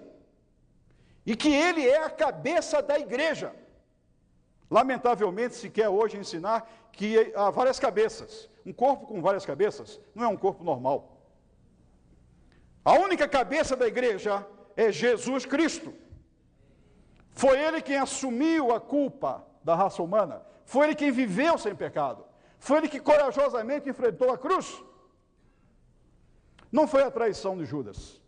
E 1.25 1.35
que 1.35 1.53
ele 1.53 1.87
é 1.87 2.03
a 2.03 2.09
cabeça 2.09 2.81
da 2.81 2.99
igreja. 2.99 3.53
Lamentavelmente 4.71 5.55
se 5.55 5.69
quer 5.69 5.89
hoje 5.89 6.17
ensinar 6.17 6.65
que 6.93 7.33
há 7.35 7.49
várias 7.49 7.77
cabeças. 7.77 8.49
Um 8.65 8.71
corpo 8.71 9.05
com 9.05 9.21
várias 9.21 9.45
cabeças 9.45 9.99
não 10.15 10.23
é 10.23 10.27
um 10.29 10.37
corpo 10.37 10.63
normal. 10.63 11.17
A 12.85 12.93
única 12.93 13.27
cabeça 13.27 13.75
da 13.75 13.85
igreja 13.85 14.47
é 14.77 14.89
Jesus 14.89 15.45
Cristo. 15.45 15.93
Foi 17.31 17.59
ele 17.59 17.81
quem 17.81 17.97
assumiu 17.97 18.73
a 18.73 18.79
culpa 18.79 19.45
da 19.61 19.75
raça 19.75 20.01
humana. 20.01 20.41
Foi 20.65 20.85
ele 20.85 20.95
quem 20.95 21.11
viveu 21.11 21.57
sem 21.57 21.75
pecado. 21.75 22.23
Foi 22.57 22.77
ele 22.77 22.87
que 22.87 22.99
corajosamente 22.99 23.89
enfrentou 23.89 24.31
a 24.31 24.37
cruz. 24.37 24.81
Não 26.71 26.87
foi 26.87 27.03
a 27.03 27.11
traição 27.11 27.57
de 27.57 27.65
Judas. 27.65 28.21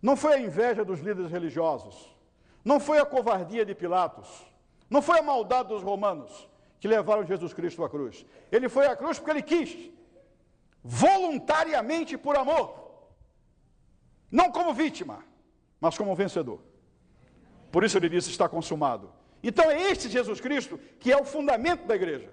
Não 0.00 0.16
foi 0.16 0.34
a 0.34 0.40
inveja 0.40 0.84
dos 0.84 1.00
líderes 1.00 1.30
religiosos. 1.30 2.16
Não 2.64 2.78
foi 2.78 2.98
a 2.98 3.04
covardia 3.04 3.64
de 3.66 3.74
Pilatos. 3.74 4.51
Não 4.92 5.00
foi 5.00 5.20
a 5.20 5.22
maldade 5.22 5.70
dos 5.70 5.82
romanos 5.82 6.46
que 6.78 6.86
levaram 6.86 7.24
Jesus 7.24 7.54
Cristo 7.54 7.82
à 7.82 7.88
cruz. 7.88 8.26
Ele 8.50 8.68
foi 8.68 8.86
à 8.86 8.94
cruz 8.94 9.18
porque 9.18 9.30
ele 9.30 9.42
quis. 9.42 9.90
Voluntariamente 10.84 12.18
por 12.18 12.36
amor. 12.36 12.68
Não 14.30 14.52
como 14.52 14.74
vítima, 14.74 15.24
mas 15.80 15.96
como 15.96 16.14
vencedor. 16.14 16.60
Por 17.70 17.84
isso 17.84 17.96
ele 17.96 18.10
disse: 18.10 18.28
está 18.28 18.46
consumado. 18.50 19.10
Então 19.42 19.70
é 19.70 19.80
este 19.90 20.10
Jesus 20.10 20.42
Cristo 20.42 20.78
que 21.00 21.10
é 21.10 21.16
o 21.16 21.24
fundamento 21.24 21.86
da 21.86 21.96
igreja. 21.96 22.30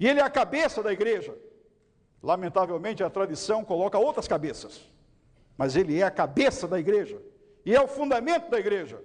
E 0.00 0.08
ele 0.08 0.20
é 0.20 0.22
a 0.22 0.30
cabeça 0.30 0.82
da 0.82 0.94
igreja. 0.94 1.36
Lamentavelmente 2.22 3.04
a 3.04 3.10
tradição 3.10 3.62
coloca 3.62 3.98
outras 3.98 4.26
cabeças, 4.26 4.90
mas 5.58 5.76
ele 5.76 6.00
é 6.00 6.04
a 6.04 6.10
cabeça 6.10 6.66
da 6.66 6.80
igreja 6.80 7.20
e 7.66 7.76
é 7.76 7.82
o 7.82 7.86
fundamento 7.86 8.48
da 8.48 8.58
igreja. 8.58 8.98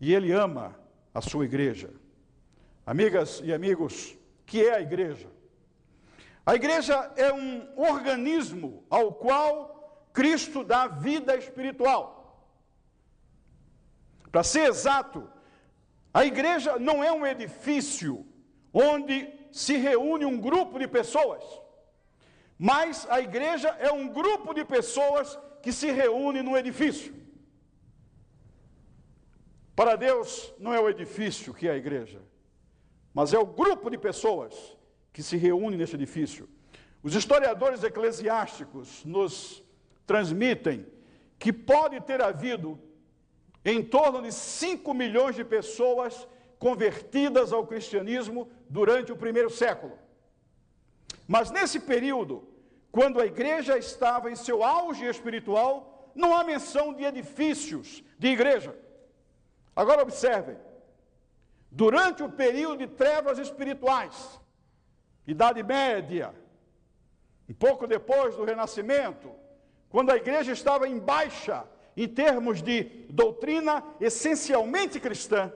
E 0.00 0.14
ele 0.14 0.32
ama 0.32 0.74
a 1.14 1.20
sua 1.20 1.44
igreja. 1.44 1.90
Amigas 2.86 3.40
e 3.44 3.52
amigos, 3.52 4.16
que 4.46 4.64
é 4.64 4.74
a 4.74 4.80
igreja? 4.80 5.28
A 6.44 6.54
igreja 6.54 7.12
é 7.16 7.32
um 7.32 7.68
organismo 7.76 8.82
ao 8.88 9.12
qual 9.12 10.08
Cristo 10.12 10.64
dá 10.64 10.88
vida 10.88 11.36
espiritual. 11.36 12.48
Para 14.32 14.42
ser 14.42 14.68
exato, 14.68 15.28
a 16.12 16.24
igreja 16.24 16.78
não 16.78 17.04
é 17.04 17.12
um 17.12 17.26
edifício 17.26 18.26
onde 18.72 19.28
se 19.52 19.76
reúne 19.76 20.24
um 20.24 20.40
grupo 20.40 20.78
de 20.78 20.88
pessoas, 20.88 21.44
mas 22.58 23.06
a 23.10 23.20
igreja 23.20 23.68
é 23.78 23.92
um 23.92 24.08
grupo 24.08 24.54
de 24.54 24.64
pessoas 24.64 25.38
que 25.62 25.72
se 25.72 25.90
reúne 25.90 26.42
no 26.42 26.56
edifício. 26.56 27.14
Para 29.80 29.96
Deus 29.96 30.52
não 30.58 30.74
é 30.74 30.78
o 30.78 30.90
edifício 30.90 31.54
que 31.54 31.66
é 31.66 31.70
a 31.70 31.76
igreja, 31.78 32.20
mas 33.14 33.32
é 33.32 33.38
o 33.38 33.46
grupo 33.46 33.88
de 33.88 33.96
pessoas 33.96 34.76
que 35.10 35.22
se 35.22 35.38
reúne 35.38 35.74
nesse 35.74 35.94
edifício. 35.94 36.46
Os 37.02 37.14
historiadores 37.14 37.82
eclesiásticos 37.82 39.02
nos 39.06 39.64
transmitem 40.06 40.86
que 41.38 41.50
pode 41.50 41.98
ter 42.02 42.20
havido 42.20 42.78
em 43.64 43.82
torno 43.82 44.20
de 44.20 44.30
5 44.32 44.92
milhões 44.92 45.34
de 45.34 45.46
pessoas 45.46 46.28
convertidas 46.58 47.50
ao 47.50 47.66
cristianismo 47.66 48.50
durante 48.68 49.12
o 49.12 49.16
primeiro 49.16 49.48
século. 49.48 49.98
Mas 51.26 51.50
nesse 51.50 51.80
período, 51.80 52.46
quando 52.92 53.18
a 53.18 53.24
igreja 53.24 53.78
estava 53.78 54.30
em 54.30 54.36
seu 54.36 54.62
auge 54.62 55.06
espiritual, 55.06 56.12
não 56.14 56.36
há 56.36 56.44
menção 56.44 56.92
de 56.92 57.02
edifícios 57.02 58.04
de 58.18 58.28
igreja. 58.28 58.89
Agora 59.74 60.02
observem, 60.02 60.56
durante 61.70 62.22
o 62.22 62.28
período 62.28 62.78
de 62.78 62.86
trevas 62.86 63.38
espirituais, 63.38 64.40
Idade 65.26 65.62
Média, 65.62 66.34
um 67.48 67.54
pouco 67.54 67.86
depois 67.86 68.36
do 68.36 68.44
Renascimento, 68.44 69.30
quando 69.88 70.10
a 70.10 70.16
igreja 70.16 70.52
estava 70.52 70.88
em 70.88 70.98
baixa 70.98 71.64
em 71.96 72.08
termos 72.08 72.62
de 72.62 72.84
doutrina 73.10 73.84
essencialmente 74.00 74.98
cristã, 75.00 75.52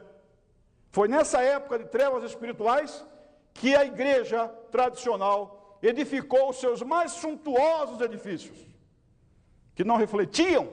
foi 0.90 1.09
nessa 1.09 1.42
época 1.42 1.79
de 1.79 1.87
trevas 1.87 2.24
espirituais 2.24 3.05
que 3.53 3.74
a 3.74 3.85
igreja 3.85 4.48
tradicional 4.70 5.79
edificou 5.83 6.50
os 6.50 6.57
seus 6.57 6.83
mais 6.83 7.12
suntuosos 7.12 8.00
edifícios, 8.00 8.57
que 9.74 9.85
não 9.85 9.96
refletiam 9.96 10.72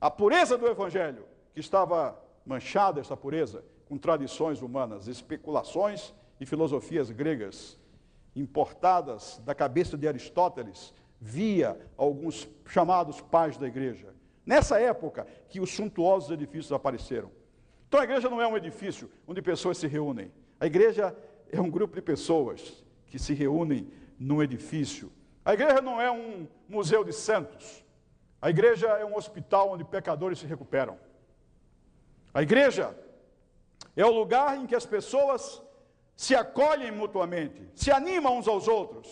a 0.00 0.10
pureza 0.10 0.56
do 0.56 0.66
evangelho, 0.66 1.26
que 1.52 1.60
estava 1.60 2.18
manchada 2.50 3.00
essa 3.00 3.16
pureza 3.16 3.64
com 3.88 3.96
tradições 3.96 4.60
humanas, 4.60 5.06
especulações 5.06 6.12
e 6.40 6.44
filosofias 6.44 7.08
gregas 7.12 7.78
importadas 8.34 9.40
da 9.44 9.54
cabeça 9.54 9.96
de 9.96 10.08
Aristóteles 10.08 10.92
via 11.20 11.78
alguns 11.96 12.48
chamados 12.66 13.20
pais 13.20 13.56
da 13.56 13.68
igreja. 13.68 14.08
Nessa 14.44 14.80
época 14.80 15.28
que 15.48 15.60
os 15.60 15.70
suntuosos 15.70 16.30
edifícios 16.30 16.72
apareceram. 16.72 17.30
Então 17.86 18.00
a 18.00 18.04
igreja 18.04 18.28
não 18.28 18.42
é 18.42 18.48
um 18.48 18.56
edifício 18.56 19.08
onde 19.28 19.40
pessoas 19.40 19.78
se 19.78 19.86
reúnem. 19.86 20.32
A 20.58 20.66
igreja 20.66 21.16
é 21.52 21.60
um 21.60 21.70
grupo 21.70 21.94
de 21.94 22.02
pessoas 22.02 22.84
que 23.06 23.18
se 23.18 23.32
reúnem 23.32 23.88
num 24.18 24.42
edifício. 24.42 25.12
A 25.44 25.54
igreja 25.54 25.80
não 25.80 26.00
é 26.00 26.10
um 26.10 26.48
museu 26.68 27.04
de 27.04 27.12
santos. 27.12 27.84
A 28.42 28.50
igreja 28.50 28.88
é 28.88 29.04
um 29.04 29.16
hospital 29.16 29.70
onde 29.70 29.84
pecadores 29.84 30.40
se 30.40 30.46
recuperam. 30.46 30.98
A 32.32 32.42
igreja 32.42 32.96
é 33.96 34.04
o 34.04 34.10
lugar 34.10 34.56
em 34.56 34.66
que 34.66 34.74
as 34.74 34.86
pessoas 34.86 35.60
se 36.16 36.34
acolhem 36.34 36.90
mutuamente, 36.92 37.68
se 37.74 37.90
animam 37.90 38.38
uns 38.38 38.46
aos 38.46 38.68
outros, 38.68 39.08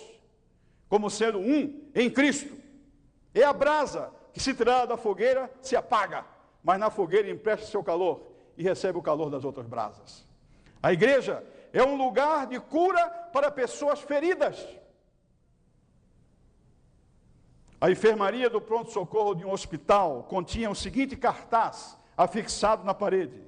como 0.89 1.11
sendo 1.11 1.39
um 1.39 1.91
em 1.95 2.09
Cristo. 2.11 2.57
É 3.35 3.43
a 3.43 3.53
brasa 3.53 4.13
que 4.33 4.41
se 4.41 4.55
tirar 4.55 4.87
da 4.87 4.97
fogueira 4.97 5.51
se 5.61 5.75
apaga, 5.75 6.25
mas 6.63 6.79
na 6.79 6.91
fogueira 6.91 7.29
empresta 7.31 7.67
seu 7.67 7.83
calor 7.83 8.23
e 8.57 8.63
recebe 8.63 8.99
o 8.99 9.03
calor 9.03 9.31
das 9.31 9.45
outras 9.45 9.67
brasas. 9.67 10.27
A 10.83 10.93
igreja 10.93 11.45
é 11.73 11.83
um 11.83 11.97
lugar 11.97 12.47
de 12.47 12.61
cura 12.61 13.09
para 13.33 13.51
pessoas 13.51 14.01
feridas. 14.01 14.65
A 17.81 17.91
enfermaria 17.91 18.49
do 18.49 18.61
pronto-socorro 18.61 19.35
de 19.35 19.45
um 19.45 19.53
hospital 19.53 20.25
continha 20.25 20.71
o 20.71 20.75
seguinte 20.75 21.17
cartaz 21.17 21.98
afixado 22.19 22.85
na 22.85 22.93
parede. 22.93 23.41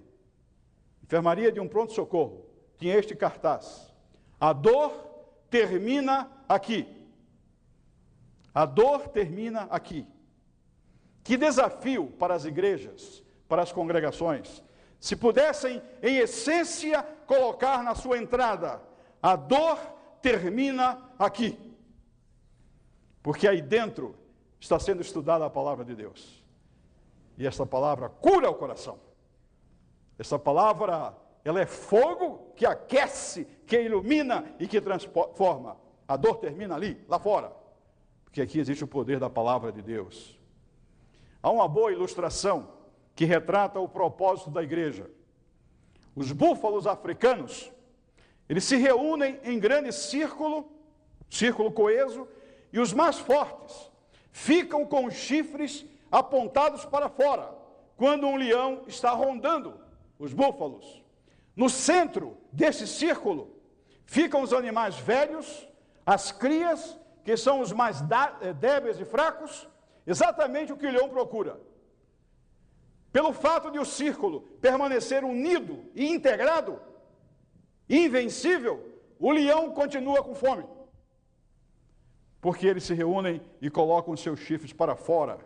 Enfermaria 1.03 1.51
de 1.51 1.59
um 1.59 1.67
pronto-socorro 1.67 2.47
tinha 2.79 2.95
este 2.95 3.17
cartaz: 3.17 3.93
A 4.41 4.53
dor 4.53 4.93
termina 5.51 6.31
aqui. 6.49 6.87
A 8.55 8.65
dor 8.65 9.09
termina 9.09 9.63
aqui. 9.63 10.07
Que 11.25 11.37
desafio 11.37 12.07
para 12.19 12.35
as 12.35 12.45
igrejas, 12.45 13.23
para 13.49 13.63
as 13.63 13.73
congregações, 13.73 14.63
se 14.99 15.17
pudessem, 15.17 15.83
em 16.03 16.19
essência, 16.19 17.03
colocar 17.27 17.83
na 17.83 17.97
sua 17.97 18.19
entrada: 18.19 18.81
a 19.21 19.35
dor 19.35 19.79
termina 20.23 21.11
aqui. 21.19 21.59
Porque 23.23 23.49
aí 23.49 23.61
dentro 23.61 24.15
está 24.61 24.79
sendo 24.79 25.03
estudada 25.03 25.45
a 25.45 25.51
palavra 25.51 25.85
de 25.85 25.95
Deus. 25.95 26.40
E 27.41 27.47
essa 27.47 27.65
palavra 27.65 28.11
cura 28.11 28.51
o 28.51 28.55
coração. 28.55 28.99
Essa 30.19 30.39
palavra 30.39 31.17
ela 31.43 31.59
é 31.59 31.65
fogo 31.65 32.53
que 32.55 32.67
aquece, 32.67 33.47
que 33.67 33.81
ilumina 33.81 34.45
e 34.59 34.69
que 34.69 34.79
transforma. 34.79 35.79
A 36.07 36.19
dor 36.19 36.37
termina 36.37 36.75
ali, 36.75 37.03
lá 37.09 37.19
fora, 37.19 37.51
porque 38.25 38.43
aqui 38.43 38.59
existe 38.61 38.85
o 38.85 38.87
poder 38.87 39.19
da 39.19 39.31
palavra 39.31 39.73
de 39.73 39.81
Deus. 39.81 40.39
Há 41.43 41.51
uma 41.51 41.67
boa 41.67 41.91
ilustração 41.91 42.69
que 43.17 43.25
retrata 43.25 43.81
o 43.81 43.89
propósito 43.89 44.51
da 44.51 44.63
igreja. 44.63 45.11
Os 46.15 46.33
búfalos 46.33 46.87
africanos, 46.87 47.73
eles 48.51 48.65
se 48.65 48.77
reúnem 48.77 49.41
em 49.45 49.59
grande 49.59 49.93
círculo, 49.93 50.71
círculo 51.31 51.73
coeso, 51.73 52.29
e 52.71 52.79
os 52.79 52.93
mais 52.93 53.19
fortes 53.19 53.91
ficam 54.31 54.85
com 54.85 55.07
os 55.07 55.15
chifres 55.15 55.87
apontados 56.11 56.85
para 56.85 57.09
fora, 57.09 57.55
quando 57.97 58.27
um 58.27 58.37
leão 58.37 58.83
está 58.87 59.11
rondando 59.11 59.81
os 60.19 60.33
búfalos. 60.33 61.03
No 61.55 61.69
centro 61.69 62.37
desse 62.53 62.87
círculo 62.87 63.57
ficam 64.05 64.43
os 64.43 64.53
animais 64.53 64.97
velhos, 64.99 65.69
as 66.05 66.33
crias, 66.33 66.99
que 67.25 67.37
são 67.37 67.61
os 67.61 67.73
mais 67.73 68.03
eh, 68.41 68.53
débeis 68.53 68.99
e 68.99 69.05
fracos, 69.05 69.69
exatamente 70.07 70.73
o 70.73 70.77
que 70.77 70.87
o 70.87 70.91
leão 70.91 71.09
procura. 71.09 71.61
Pelo 73.13 73.33
fato 73.33 73.71
de 73.71 73.79
o 73.79 73.85
círculo 73.85 74.43
permanecer 74.61 75.25
unido 75.25 75.85
e 75.95 76.09
integrado, 76.09 76.81
invencível, 77.89 78.99
o 79.19 79.31
leão 79.31 79.73
continua 79.73 80.23
com 80.23 80.35
fome. 80.35 80.65
Porque 82.41 82.67
eles 82.67 82.85
se 82.85 82.95
reúnem 82.95 83.43
e 83.61 83.69
colocam 83.69 84.17
seus 84.17 84.41
chifres 84.41 84.73
para 84.73 84.97
fora, 84.97 85.39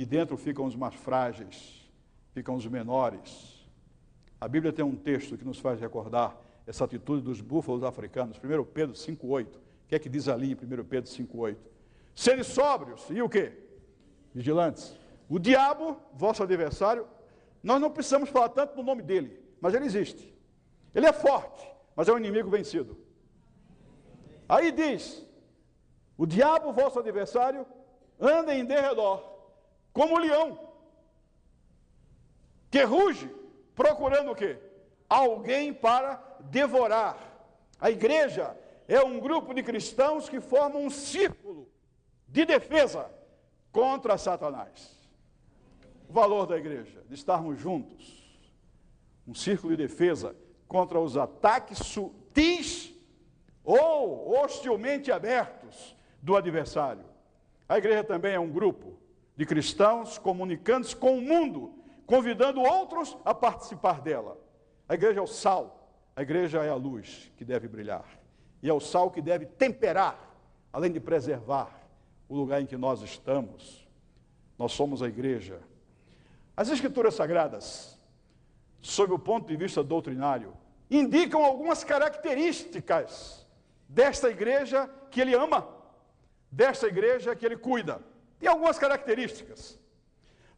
e 0.00 0.06
dentro 0.06 0.36
ficam 0.36 0.64
os 0.64 0.74
mais 0.74 0.94
frágeis, 0.94 1.88
ficam 2.32 2.54
os 2.54 2.66
menores 2.66 3.60
a 4.40 4.48
Bíblia 4.48 4.72
tem 4.72 4.82
um 4.84 4.96
texto 4.96 5.36
que 5.36 5.44
nos 5.44 5.58
faz 5.58 5.78
recordar 5.78 6.34
essa 6.66 6.84
atitude 6.84 7.22
dos 7.22 7.42
búfalos 7.42 7.84
africanos. 7.84 8.38
1 8.38 8.64
Pedro 8.64 8.94
5,8. 8.94 9.46
O 9.46 9.60
que 9.86 9.94
é 9.94 9.98
que 9.98 10.08
diz 10.08 10.28
ali 10.28 10.52
em 10.52 10.54
1 10.54 10.58
Pedro 10.84 11.10
5,8? 11.10 11.56
Serem 12.14 12.42
sóbrios 12.42 13.04
e 13.10 13.20
o 13.20 13.28
quê? 13.28 13.52
Vigilantes. 14.34 14.96
O 15.28 15.38
diabo, 15.38 15.96
vosso 16.14 16.42
adversário, 16.42 17.06
nós 17.62 17.78
não 17.80 17.90
precisamos 17.90 18.30
falar 18.30 18.48
tanto 18.48 18.76
no 18.76 18.82
nome 18.82 19.02
dele, 19.02 19.38
mas 19.60 19.74
ele 19.74 19.84
existe. 19.84 20.34
Ele 20.94 21.06
é 21.06 21.12
forte, 21.12 21.62
mas 21.94 22.08
é 22.08 22.12
um 22.12 22.18
inimigo 22.18 22.48
vencido. 22.48 22.96
Aí 24.48 24.72
diz: 24.72 25.24
o 26.16 26.24
diabo, 26.24 26.72
vosso 26.72 26.98
adversário, 26.98 27.66
anda 28.18 28.54
em 28.54 28.64
derredor, 28.64 29.29
como 29.92 30.14
o 30.14 30.18
leão, 30.18 30.58
que 32.70 32.82
ruge 32.82 33.28
procurando 33.74 34.30
o 34.30 34.34
quê? 34.34 34.58
Alguém 35.08 35.72
para 35.72 36.22
devorar. 36.40 37.16
A 37.80 37.90
igreja 37.90 38.56
é 38.86 39.00
um 39.00 39.18
grupo 39.18 39.52
de 39.54 39.62
cristãos 39.62 40.28
que 40.28 40.40
formam 40.40 40.84
um 40.84 40.90
círculo 40.90 41.68
de 42.28 42.44
defesa 42.44 43.10
contra 43.72 44.18
Satanás. 44.18 44.96
O 46.08 46.12
valor 46.12 46.46
da 46.46 46.56
igreja, 46.56 47.02
de 47.08 47.14
estarmos 47.14 47.58
juntos. 47.58 48.18
um 49.26 49.34
círculo 49.34 49.76
de 49.76 49.86
defesa 49.86 50.34
contra 50.66 50.98
os 50.98 51.16
ataques 51.16 51.78
sutis 51.78 52.92
ou 53.64 54.36
hostilmente 54.36 55.12
abertos 55.12 55.94
do 56.20 56.36
adversário. 56.36 57.04
A 57.68 57.78
igreja 57.78 58.02
também 58.02 58.34
é 58.34 58.40
um 58.40 58.50
grupo 58.50 58.98
de 59.40 59.46
cristãos 59.46 60.18
comunicando-se 60.18 60.94
com 60.94 61.16
o 61.16 61.22
mundo, 61.22 61.72
convidando 62.04 62.60
outros 62.60 63.16
a 63.24 63.32
participar 63.32 64.02
dela. 64.02 64.36
A 64.86 64.92
igreja 64.92 65.18
é 65.18 65.22
o 65.22 65.26
sal, 65.26 65.90
a 66.14 66.20
igreja 66.20 66.62
é 66.62 66.68
a 66.68 66.74
luz 66.74 67.32
que 67.38 67.42
deve 67.42 67.66
brilhar. 67.66 68.04
E 68.62 68.68
é 68.68 68.72
o 68.74 68.78
sal 68.78 69.10
que 69.10 69.22
deve 69.22 69.46
temperar, 69.46 70.36
além 70.70 70.92
de 70.92 71.00
preservar 71.00 71.70
o 72.28 72.36
lugar 72.36 72.60
em 72.60 72.66
que 72.66 72.76
nós 72.76 73.00
estamos. 73.00 73.88
Nós 74.58 74.72
somos 74.72 75.02
a 75.02 75.08
igreja. 75.08 75.58
As 76.54 76.68
Escrituras 76.68 77.14
Sagradas, 77.14 77.98
sob 78.82 79.14
o 79.14 79.18
ponto 79.18 79.48
de 79.48 79.56
vista 79.56 79.82
doutrinário, 79.82 80.52
indicam 80.90 81.42
algumas 81.42 81.82
características 81.82 83.46
desta 83.88 84.28
igreja 84.28 84.86
que 85.10 85.18
ele 85.18 85.34
ama, 85.34 85.66
desta 86.52 86.86
igreja 86.88 87.34
que 87.34 87.46
ele 87.46 87.56
cuida. 87.56 88.09
Tem 88.40 88.48
algumas 88.48 88.78
características. 88.78 89.78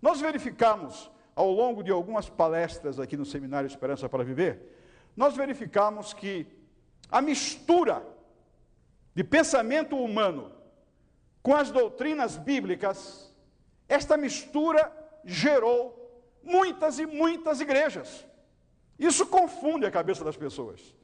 Nós 0.01 0.21
verificamos 0.21 1.11
ao 1.35 1.51
longo 1.51 1.83
de 1.83 1.90
algumas 1.90 2.29
palestras 2.29 3.01
aqui 3.01 3.16
no 3.16 3.27
Seminário 3.27 3.66
Esperança 3.66 4.09
para 4.09 4.25
Viver, 4.25 4.79
nós 5.16 5.37
verificamos 5.37 6.14
que 6.14 6.47
a 7.11 7.21
mistura 7.21 8.03
de 9.14 9.25
pensamento 9.25 9.97
humano 9.97 10.53
com 11.42 11.55
as 11.55 11.71
doutrinas 11.71 12.37
bíblicas, 12.37 13.31
esta 13.88 14.16
mistura 14.16 14.90
gerou 15.25 15.99
muitas 16.42 16.99
e 16.99 17.07
muitas 17.07 17.61
igrejas. 17.61 18.25
Isso 18.99 19.27
confunde 19.27 19.85
a 19.85 19.90
cabeça 19.90 20.25
das 20.25 20.37
pessoas. 20.37 20.95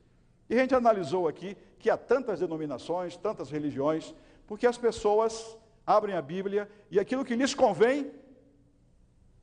E 0.48 0.54
a 0.54 0.58
gente 0.58 0.74
analisou 0.74 1.26
aqui 1.26 1.56
que 1.78 1.90
há 1.90 1.96
tantas 1.96 2.38
denominações, 2.38 3.16
tantas 3.16 3.50
religiões, 3.50 4.14
porque 4.46 4.66
as 4.66 4.78
pessoas 4.78 5.56
abrem 5.88 6.14
a 6.14 6.20
Bíblia 6.20 6.70
e 6.90 7.00
aquilo 7.00 7.24
que 7.24 7.34
lhes 7.34 7.54
convém 7.54 8.12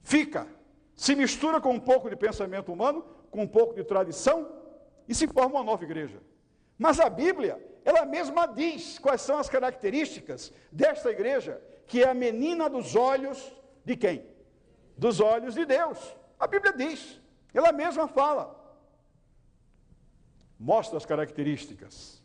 fica, 0.04 0.48
se 0.96 1.16
mistura 1.16 1.60
com 1.60 1.74
um 1.74 1.80
pouco 1.80 2.08
de 2.08 2.16
pensamento 2.16 2.72
humano, 2.72 3.04
com 3.32 3.42
um 3.42 3.48
pouco 3.48 3.74
de 3.74 3.84
tradição 3.84 4.48
e 5.08 5.16
se 5.16 5.28
forma 5.28 5.56
uma 5.56 5.64
nova 5.64 5.84
igreja. 5.84 6.22
Mas 6.78 7.00
a 7.00 7.10
Bíblia, 7.10 7.60
ela 7.84 8.06
mesma 8.06 8.46
diz 8.46 9.00
quais 9.00 9.22
são 9.22 9.40
as 9.40 9.50
características 9.50 10.54
desta 10.72 11.10
igreja, 11.10 11.60
que 11.88 12.04
é 12.04 12.10
a 12.10 12.14
menina 12.14 12.70
dos 12.70 12.96
olhos 12.96 13.52
de 13.84 13.96
quem? 13.98 14.24
Dos 14.96 15.20
olhos 15.20 15.56
de 15.56 15.66
Deus. 15.66 16.16
A 16.40 16.46
Bíblia 16.46 16.74
diz, 16.74 17.20
ela 17.56 17.72
mesma 17.72 18.08
fala. 18.08 18.56
Mostra 20.60 20.98
as 20.98 21.08
características. 21.08 22.22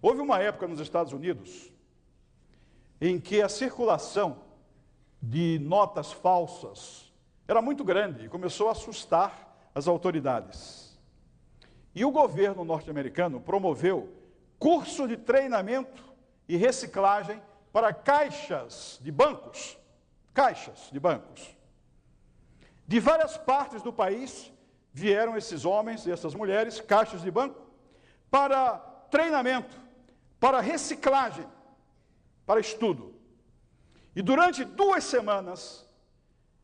Houve 0.00 0.22
uma 0.22 0.38
época 0.40 0.66
nos 0.66 0.80
Estados 0.80 1.12
Unidos 1.12 1.70
em 3.00 3.20
que 3.20 3.40
a 3.42 3.48
circulação 3.48 4.40
de 5.20 5.58
notas 5.58 6.12
falsas 6.12 7.12
era 7.46 7.62
muito 7.62 7.84
grande 7.84 8.26
e 8.26 8.28
começou 8.28 8.68
a 8.68 8.72
assustar 8.72 9.68
as 9.74 9.88
autoridades. 9.88 10.98
E 11.94 12.04
o 12.04 12.10
governo 12.10 12.64
norte-americano 12.64 13.40
promoveu 13.40 14.12
curso 14.58 15.08
de 15.08 15.16
treinamento 15.16 16.04
e 16.48 16.56
reciclagem 16.56 17.40
para 17.72 17.92
caixas 17.92 18.98
de 19.02 19.10
bancos, 19.10 19.78
caixas 20.34 20.88
de 20.92 20.98
bancos. 20.98 21.56
De 22.86 22.98
várias 23.00 23.36
partes 23.36 23.82
do 23.82 23.92
país 23.92 24.52
vieram 24.92 25.36
esses 25.36 25.64
homens 25.64 26.06
e 26.06 26.10
essas 26.10 26.34
mulheres, 26.34 26.80
caixas 26.80 27.22
de 27.22 27.30
banco, 27.30 27.60
para 28.30 28.78
treinamento, 29.10 29.76
para 30.40 30.60
reciclagem, 30.60 31.46
para 32.48 32.58
estudo. 32.58 33.14
E 34.16 34.22
durante 34.22 34.64
duas 34.64 35.04
semanas, 35.04 35.86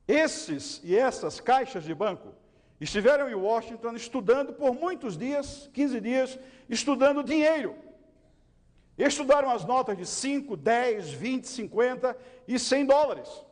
esses 0.09 0.81
e 0.83 0.97
essas 0.97 1.38
caixas 1.38 1.85
de 1.85 1.94
banco 1.94 2.35
Estiveram 2.81 3.31
em 3.31 3.35
Washington 3.35 3.94
estudando 3.94 4.53
por 4.53 4.75
muitos 4.75 5.16
dias, 5.16 5.70
15 5.73 6.01
dias, 6.01 6.38
estudando 6.68 7.23
dinheiro. 7.23 7.77
Estudaram 8.99 9.49
as 9.51 9.64
notas 9.64 9.97
de 9.97 10.05
5, 10.05 10.57
10, 10.57 11.12
20, 11.12 11.49
50 11.49 12.16
e 12.47 12.59
100 12.59 12.87
dólares. 12.87 13.47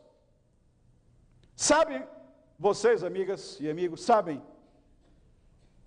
Sabem, 1.55 2.03
vocês, 2.59 3.03
amigas 3.03 3.59
e 3.59 3.69
amigos, 3.69 4.03
sabem, 4.03 4.39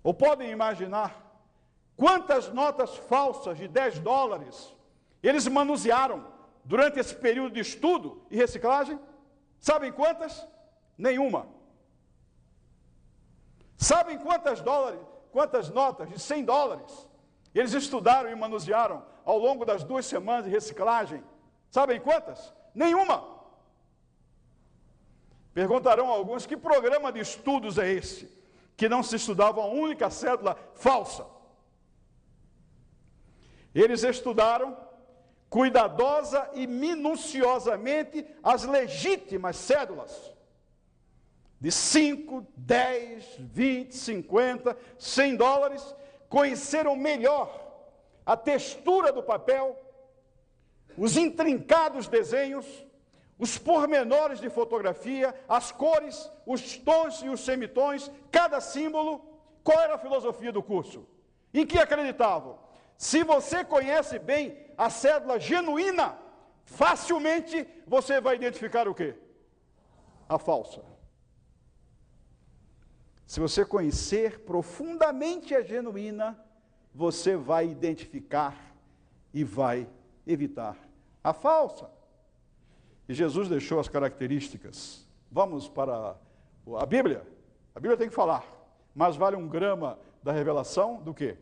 ou 0.03 0.13
podem 0.13 0.51
imaginar, 0.51 1.39
quantas 1.95 2.51
notas 2.51 2.95
falsas 2.95 3.57
de 3.57 3.67
10 3.67 3.99
dólares 3.99 4.75
eles 5.21 5.47
manusearam 5.47 6.25
durante 6.67 6.99
esse 6.99 7.15
período 7.15 7.53
de 7.53 7.61
estudo 7.61 8.21
e 8.29 8.35
reciclagem? 8.35 8.99
Sabem 9.59 9.91
quantas? 9.91 10.45
Nenhuma. 10.97 11.47
Sabem 13.77 14.19
quantas 14.19 14.59
dólares, 14.59 14.99
quantas 15.31 15.69
notas 15.69 16.09
de 16.09 16.19
100 16.19 16.43
dólares 16.43 17.07
eles 17.55 17.73
estudaram 17.73 18.29
e 18.29 18.35
manusearam 18.35 19.03
ao 19.25 19.39
longo 19.39 19.65
das 19.65 19.83
duas 19.83 20.05
semanas 20.05 20.43
de 20.43 20.51
reciclagem? 20.51 21.23
Sabem 21.71 22.01
quantas? 22.01 22.53
Nenhuma. 22.75 23.23
Perguntarão 25.53 26.07
alguns: 26.07 26.45
que 26.45 26.57
programa 26.57 27.13
de 27.13 27.21
estudos 27.21 27.77
é 27.77 27.89
esse? 27.89 28.29
Que 28.75 28.89
não 28.89 29.01
se 29.01 29.15
estudava 29.15 29.61
uma 29.61 29.69
única 29.69 30.09
cédula 30.09 30.57
falsa. 30.75 31.25
Eles 33.73 34.03
estudaram 34.03 34.86
cuidadosa 35.49 36.49
e 36.53 36.67
minuciosamente 36.67 38.25
as 38.43 38.63
legítimas 38.63 39.55
cédulas 39.55 40.35
de 41.59 41.71
5, 41.71 42.45
10, 42.55 43.35
20, 43.39 43.95
50, 43.95 44.77
100 44.97 45.35
dólares, 45.35 45.95
conheceram 46.29 46.95
melhor 46.95 47.65
a 48.25 48.37
textura 48.37 49.11
do 49.11 49.23
papel, 49.23 49.75
os 50.97 51.17
intrincados 51.17 52.07
desenhos, 52.07 52.65
os 53.39 53.57
pormenores 53.57 54.39
de 54.39 54.49
fotografia, 54.49 55.33
as 55.47 55.71
cores, 55.71 56.29
os 56.45 56.77
tons 56.77 57.21
e 57.21 57.29
os 57.29 57.39
semitons, 57.39 58.11
cada 58.31 58.59
símbolo. 58.59 59.21
Qual 59.63 59.79
era 59.79 59.95
a 59.95 59.99
filosofia 59.99 60.51
do 60.51 60.61
curso? 60.61 61.07
Em 61.53 61.65
que 61.65 61.79
acreditavam? 61.79 62.59
Se 62.97 63.23
você 63.23 63.63
conhece 63.63 64.19
bem 64.19 64.66
a 64.77 64.89
cédula 64.89 65.39
genuína, 65.39 66.17
facilmente 66.65 67.67
você 67.87 68.21
vai 68.21 68.35
identificar 68.35 68.87
o 68.87 68.93
quê? 68.93 69.15
A 70.29 70.37
falsa. 70.37 70.83
Se 73.25 73.39
você 73.39 73.65
conhecer 73.65 74.41
profundamente 74.41 75.55
a 75.55 75.61
genuína, 75.61 76.39
você 76.93 77.35
vai 77.35 77.67
identificar 77.67 78.55
e 79.33 79.43
vai 79.43 79.87
evitar 80.25 80.77
a 81.23 81.33
falsa. 81.33 81.89
E 83.09 83.13
Jesus 83.13 83.49
deixou 83.49 83.79
as 83.79 83.87
características. 83.87 85.05
Vamos 85.31 85.67
para 85.67 86.15
a 86.79 86.85
Bíblia. 86.85 87.25
A 87.73 87.79
Bíblia 87.79 87.97
tem 87.97 88.09
que 88.09 88.15
falar. 88.15 88.45
Mas 88.93 89.15
vale 89.15 89.35
um 89.35 89.47
grama 89.47 89.99
da 90.23 90.31
revelação 90.31 91.01
do 91.01 91.13
que? 91.13 91.37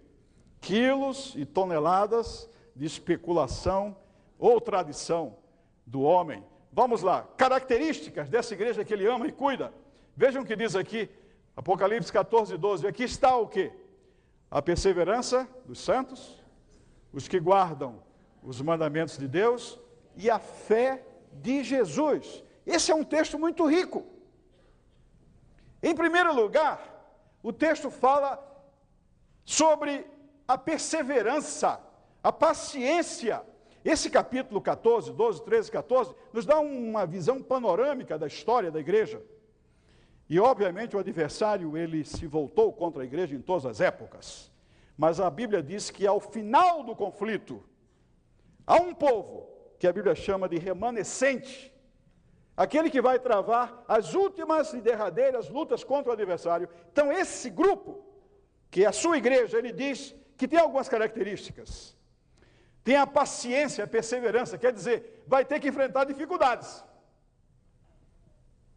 Quilos 0.60 1.34
e 1.36 1.46
toneladas 1.46 2.50
de 2.76 2.86
especulação 2.86 3.96
ou 4.38 4.60
tradição 4.60 5.38
do 5.86 6.02
homem. 6.02 6.44
Vamos 6.72 7.02
lá. 7.02 7.28
Características 7.38 8.30
dessa 8.30 8.54
igreja 8.54 8.84
que 8.84 8.94
ele 8.94 9.08
ama 9.08 9.28
e 9.28 9.32
cuida. 9.32 9.74
Vejam 10.16 10.44
o 10.44 10.46
que 10.46 10.56
diz 10.56 10.76
aqui 10.76 11.10
Apocalipse 11.56 12.12
14, 12.12 12.58
12. 12.58 12.88
Aqui 12.88 13.04
está 13.04 13.38
o 13.38 13.48
que? 13.48 13.72
A 14.52 14.62
perseverança 14.62 15.48
dos 15.66 15.80
santos, 15.80 16.44
os 17.14 17.28
que 17.28 17.40
guardam 17.40 18.04
os 18.44 18.62
mandamentos 18.62 19.18
de 19.18 19.28
Deus 19.28 19.80
e 20.16 20.30
a 20.30 20.38
fé 20.38 21.04
de 21.32 21.64
Jesus. 21.64 22.44
Esse 22.66 22.92
é 22.92 22.96
um 22.96 23.04
texto 23.04 23.40
muito 23.40 23.66
rico. 23.66 24.06
Em 25.82 25.96
primeiro 25.96 26.34
lugar, 26.34 26.80
o 27.42 27.54
texto 27.54 27.90
fala 27.90 28.44
sobre 29.44 30.06
a 30.48 30.58
perseverança, 30.58 31.80
a 32.26 32.32
paciência. 32.32 33.44
Esse 33.84 34.10
capítulo 34.10 34.60
14, 34.60 35.14
12, 35.14 35.44
13, 35.44 35.72
14 35.72 36.16
nos 36.34 36.44
dá 36.44 36.60
uma 36.60 37.06
visão 37.06 37.40
panorâmica 37.40 38.18
da 38.18 38.26
história 38.26 38.72
da 38.72 38.80
igreja. 38.80 39.22
E 40.28 40.40
obviamente 40.40 40.96
o 40.96 41.00
adversário 41.00 41.78
ele 41.78 42.04
se 42.04 42.26
voltou 42.26 42.74
contra 42.74 43.04
a 43.04 43.06
igreja 43.06 43.36
em 43.36 43.42
todas 43.42 43.64
as 43.68 43.80
épocas. 43.80 44.52
Mas 44.98 45.20
a 45.20 45.30
Bíblia 45.30 45.62
diz 45.62 45.92
que 45.92 46.08
ao 46.08 46.20
final 46.20 46.82
do 46.82 46.96
conflito 46.96 47.64
há 48.66 48.78
um 48.78 48.96
povo 48.96 49.48
que 49.78 49.86
a 49.86 49.94
Bíblia 49.94 50.16
chama 50.16 50.50
de 50.50 50.58
remanescente, 50.58 51.72
aquele 52.58 52.90
que 52.90 53.04
vai 53.04 53.20
travar 53.20 53.86
as 53.88 54.16
últimas 54.16 54.74
e 54.74 54.82
derradeiras 54.82 55.48
lutas 55.48 55.84
contra 55.84 56.10
o 56.10 56.14
adversário. 56.14 56.68
Então, 56.92 57.12
esse 57.12 57.52
grupo, 57.52 58.04
que 58.72 58.84
é 58.84 58.88
a 58.88 58.92
sua 58.92 59.16
igreja, 59.16 59.60
ele 59.60 59.72
diz 59.72 60.16
que 60.36 60.48
tem 60.48 60.58
algumas 60.58 60.90
características. 60.90 61.95
Tem 62.86 62.96
a 62.98 63.08
paciência, 63.08 63.84
a 63.84 63.88
perseverança, 63.88 64.60
quer 64.60 64.72
dizer, 64.72 65.24
vai 65.26 65.44
ter 65.44 65.60
que 65.60 65.68
enfrentar 65.68 66.04
dificuldades. 66.04 66.86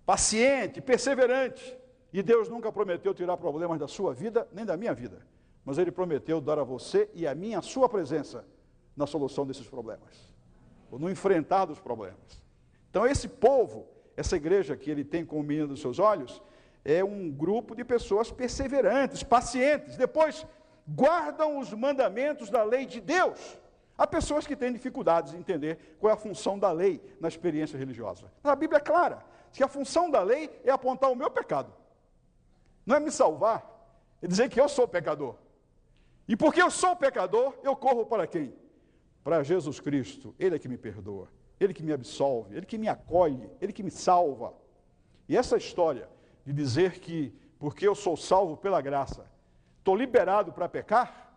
Paciente, 0.07 0.81
perseverante. 0.81 1.77
E 2.11 2.23
Deus 2.23 2.49
nunca 2.49 2.73
prometeu 2.73 3.13
tirar 3.13 3.37
problemas 3.37 3.79
da 3.79 3.87
sua 3.87 4.15
vida, 4.15 4.49
nem 4.51 4.65
da 4.65 4.79
minha 4.79 4.95
vida. 4.95 5.19
Mas 5.63 5.77
Ele 5.77 5.93
prometeu 5.93 6.41
dar 6.41 6.59
a 6.59 6.65
você 6.65 7.11
e 7.13 7.27
a 7.27 7.35
mim 7.35 7.55
a 7.55 7.61
sua 7.61 7.87
presença 7.87 8.47
na 8.97 9.07
solução 9.07 9.47
desses 9.47 9.69
problemas. 9.69 10.33
Ou 10.91 10.99
no 10.99 11.11
enfrentar 11.11 11.67
dos 11.67 11.79
problemas. 11.79 12.43
Então, 12.89 13.07
esse 13.07 13.29
povo, 13.29 13.87
essa 14.17 14.37
igreja 14.37 14.75
que 14.75 14.91
ele 14.91 15.05
tem 15.05 15.23
como 15.23 15.43
menino 15.43 15.69
dos 15.69 15.83
seus 15.83 15.99
olhos, 15.99 16.41
é 16.83 17.05
um 17.05 17.31
grupo 17.31 17.77
de 17.77 17.85
pessoas 17.85 18.31
perseverantes, 18.31 19.23
pacientes. 19.23 19.99
Depois, 19.99 20.47
guardam 20.89 21.59
os 21.59 21.75
mandamentos 21.75 22.49
da 22.49 22.63
lei 22.63 22.87
de 22.87 23.03
Deus. 23.03 23.59
Há 23.99 24.07
pessoas 24.07 24.47
que 24.47 24.55
têm 24.55 24.73
dificuldades 24.73 25.35
em 25.35 25.39
entender 25.39 25.97
qual 25.99 26.13
é 26.13 26.15
a 26.15 26.17
função 26.17 26.57
da 26.57 26.71
lei 26.71 27.03
na 27.21 27.27
experiência 27.27 27.77
religiosa. 27.77 28.31
Mas 28.41 28.53
a 28.53 28.57
Bíblia 28.57 28.79
é 28.79 28.81
clara, 28.81 29.25
que 29.53 29.65
a 29.65 29.67
função 29.67 30.09
da 30.09 30.23
lei 30.23 30.49
é 30.65 30.71
apontar 30.71 31.11
o 31.11 31.17
meu 31.17 31.29
pecado. 31.29 31.73
Não 32.87 32.95
é 32.95 33.01
me 33.01 33.11
salvar, 33.11 33.67
é 34.23 34.29
dizer 34.29 34.49
que 34.49 34.61
eu 34.61 34.69
sou 34.69 34.87
pecador. 34.87 35.35
E 36.29 36.37
porque 36.37 36.63
eu 36.63 36.71
sou 36.71 36.95
pecador, 36.95 37.59
eu 37.65 37.75
corro 37.75 38.07
para 38.07 38.25
quem? 38.25 38.55
Para 39.25 39.43
Jesus 39.43 39.81
Cristo. 39.81 40.33
Ele 40.39 40.55
é 40.55 40.59
que 40.61 40.69
me 40.69 40.79
perdoa, 40.79 41.29
ele 41.59 41.75
que 41.75 41.83
me 41.83 41.93
absolve, 41.93 42.57
ele 42.57 42.67
que 42.67 42.79
me 42.79 42.89
acolhe, 42.89 43.51
ele 43.61 43.73
que 43.73 43.83
me 43.83 43.91
salva. 43.91 44.55
E 45.29 45.37
essa 45.37 45.57
história 45.57 46.09
de 46.47 46.53
dizer 46.53 47.01
que 47.01 47.35
porque 47.59 47.89
eu 47.89 47.97
sou 47.97 48.17
salvo 48.17 48.57
pela 48.57 48.81
graça, 48.81 49.29
estou 49.79 49.97
liberado 49.97 50.53
para 50.53 50.69
pecar, 50.69 51.28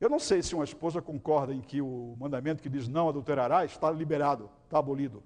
eu 0.00 0.10
não 0.10 0.18
sei 0.18 0.42
se 0.42 0.54
uma 0.54 0.64
esposa 0.64 1.00
concorda 1.00 1.54
em 1.54 1.60
que 1.60 1.80
o 1.80 2.16
mandamento 2.18 2.62
que 2.62 2.68
diz 2.68 2.86
não 2.86 3.08
adulterarás 3.08 3.72
está 3.72 3.90
liberado, 3.90 4.50
está 4.64 4.78
abolido. 4.78 5.22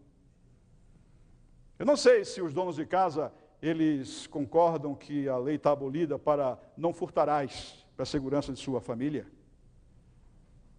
Eu 1.79 1.85
não 1.87 1.97
sei 1.97 2.25
se 2.25 2.41
os 2.41 2.53
donos 2.53 2.77
de 2.77 2.87
casa, 2.87 3.33
eles 3.61 4.27
concordam 4.29 4.95
que 4.95 5.29
a 5.29 5.37
lei 5.37 5.57
está 5.57 5.73
abolida 5.73 6.19
para 6.19 6.59
não 6.77 6.93
furtarás, 6.93 7.85
para 7.97 8.05
a 8.05 8.07
segurança 8.07 8.53
de 8.53 8.61
sua 8.61 8.81
família. 8.81 9.27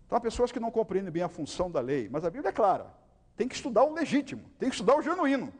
Então 0.05 0.17
há 0.17 0.21
pessoas 0.21 0.51
que 0.51 0.59
não 0.59 0.71
compreendem 0.71 1.11
bem 1.11 1.23
a 1.23 1.29
função 1.29 1.69
da 1.69 1.81
lei, 1.81 2.07
mas 2.09 2.23
a 2.23 2.29
Bíblia 2.29 2.49
é 2.49 2.53
clara. 2.53 2.93
Tem 3.35 3.47
que 3.47 3.55
estudar 3.55 3.83
o 3.83 3.93
legítimo, 3.93 4.43
tem 4.57 4.69
que 4.69 4.75
estudar 4.75 4.95
o 4.95 5.01
genuíno. 5.01 5.53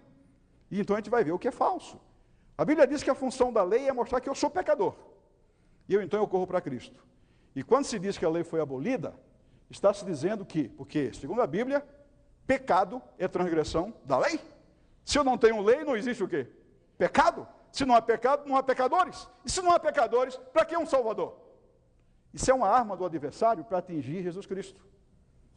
E 0.69 0.79
então 0.79 0.95
a 0.95 0.99
gente 0.99 1.09
vai 1.09 1.23
ver 1.23 1.31
o 1.33 1.39
que 1.39 1.49
é 1.49 1.51
falso. 1.51 1.99
A 2.57 2.63
Bíblia 2.63 2.87
diz 2.87 3.03
que 3.03 3.09
a 3.09 3.15
função 3.15 3.51
da 3.51 3.63
lei 3.63 3.89
é 3.89 3.93
mostrar 3.93 4.21
que 4.21 4.29
eu 4.29 4.35
sou 4.35 4.49
pecador. 4.49 4.95
E 5.89 5.93
eu 5.93 6.01
então 6.01 6.19
eu 6.19 6.27
corro 6.27 6.47
para 6.47 6.61
Cristo. 6.61 7.11
E 7.55 7.63
quando 7.63 7.85
se 7.85 7.99
diz 7.99 8.17
que 8.17 8.25
a 8.25 8.29
lei 8.29 8.43
foi 8.43 8.61
abolida, 8.61 9.13
está 9.69 9.93
se 9.93 10.05
dizendo 10.05 10.45
que, 10.45 10.69
porque, 10.69 11.13
segundo 11.13 11.41
a 11.41 11.47
Bíblia, 11.47 11.85
pecado 12.47 13.01
é 13.17 13.27
transgressão 13.27 13.93
da 14.05 14.17
lei. 14.17 14.39
Se 15.03 15.17
eu 15.17 15.23
não 15.23 15.37
tenho 15.37 15.61
lei, 15.61 15.83
não 15.83 15.95
existe 15.95 16.23
o 16.23 16.27
quê? 16.27 16.47
Pecado. 16.97 17.47
Se 17.71 17.85
não 17.85 17.95
há 17.95 18.01
pecado, 18.01 18.47
não 18.47 18.55
há 18.55 18.63
pecadores. 18.63 19.27
E 19.45 19.51
se 19.51 19.61
não 19.61 19.71
há 19.71 19.79
pecadores, 19.79 20.37
para 20.53 20.65
que 20.65 20.75
um 20.77 20.85
Salvador? 20.85 21.37
Isso 22.33 22.49
é 22.49 22.53
uma 22.53 22.67
arma 22.67 22.95
do 22.95 23.05
adversário 23.05 23.63
para 23.63 23.79
atingir 23.79 24.23
Jesus 24.23 24.45
Cristo. 24.45 24.81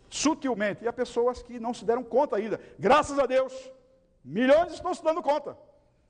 Sutilmente. 0.08 0.84
E 0.84 0.88
há 0.88 0.92
pessoas 0.92 1.42
que 1.42 1.58
não 1.60 1.74
se 1.74 1.84
deram 1.84 2.02
conta 2.02 2.36
ainda. 2.36 2.60
Graças 2.78 3.18
a 3.18 3.26
Deus, 3.26 3.52
milhões 4.24 4.72
estão 4.72 4.94
se 4.94 5.02
dando 5.02 5.22
conta 5.22 5.56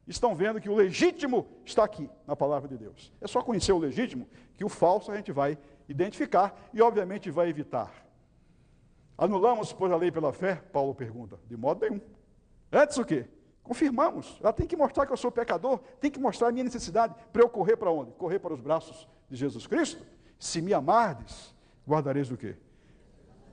estão 0.06 0.34
vendo 0.34 0.60
que 0.60 0.68
o 0.68 0.74
legítimo 0.74 1.46
está 1.64 1.84
aqui, 1.84 2.08
na 2.26 2.36
palavra 2.36 2.68
de 2.68 2.76
Deus. 2.76 3.12
É 3.20 3.26
só 3.26 3.42
conhecer 3.42 3.72
o 3.72 3.78
legítimo 3.78 4.28
que 4.56 4.64
o 4.64 4.68
falso 4.68 5.10
a 5.10 5.16
gente 5.16 5.32
vai 5.32 5.58
identificar 5.88 6.68
e, 6.72 6.80
obviamente, 6.80 7.30
vai 7.30 7.48
evitar. 7.48 7.92
Anulamos, 9.16 9.72
pois, 9.72 9.92
a 9.92 9.96
lei 9.96 10.10
pela 10.10 10.32
fé? 10.32 10.56
Paulo 10.56 10.94
pergunta. 10.94 11.38
De 11.46 11.56
modo 11.56 11.80
nenhum. 11.86 12.00
Antes 12.72 12.98
o 12.98 13.04
quê? 13.04 13.26
Confirmamos. 13.62 14.38
Ela 14.42 14.52
tem 14.52 14.66
que 14.66 14.76
mostrar 14.76 15.06
que 15.06 15.12
eu 15.12 15.16
sou 15.16 15.30
pecador, 15.30 15.78
tem 16.00 16.10
que 16.10 16.18
mostrar 16.18 16.48
a 16.48 16.52
minha 16.52 16.64
necessidade 16.64 17.14
para 17.32 17.42
eu 17.42 17.48
correr 17.48 17.76
para 17.76 17.90
onde? 17.90 18.12
Correr 18.12 18.38
para 18.38 18.52
os 18.52 18.60
braços 18.60 19.08
de 19.30 19.36
Jesus 19.36 19.66
Cristo? 19.66 20.04
Se 20.38 20.60
me 20.60 20.74
amardes, 20.74 21.54
guardareis 21.88 22.30
o 22.30 22.36
quê? 22.36 22.56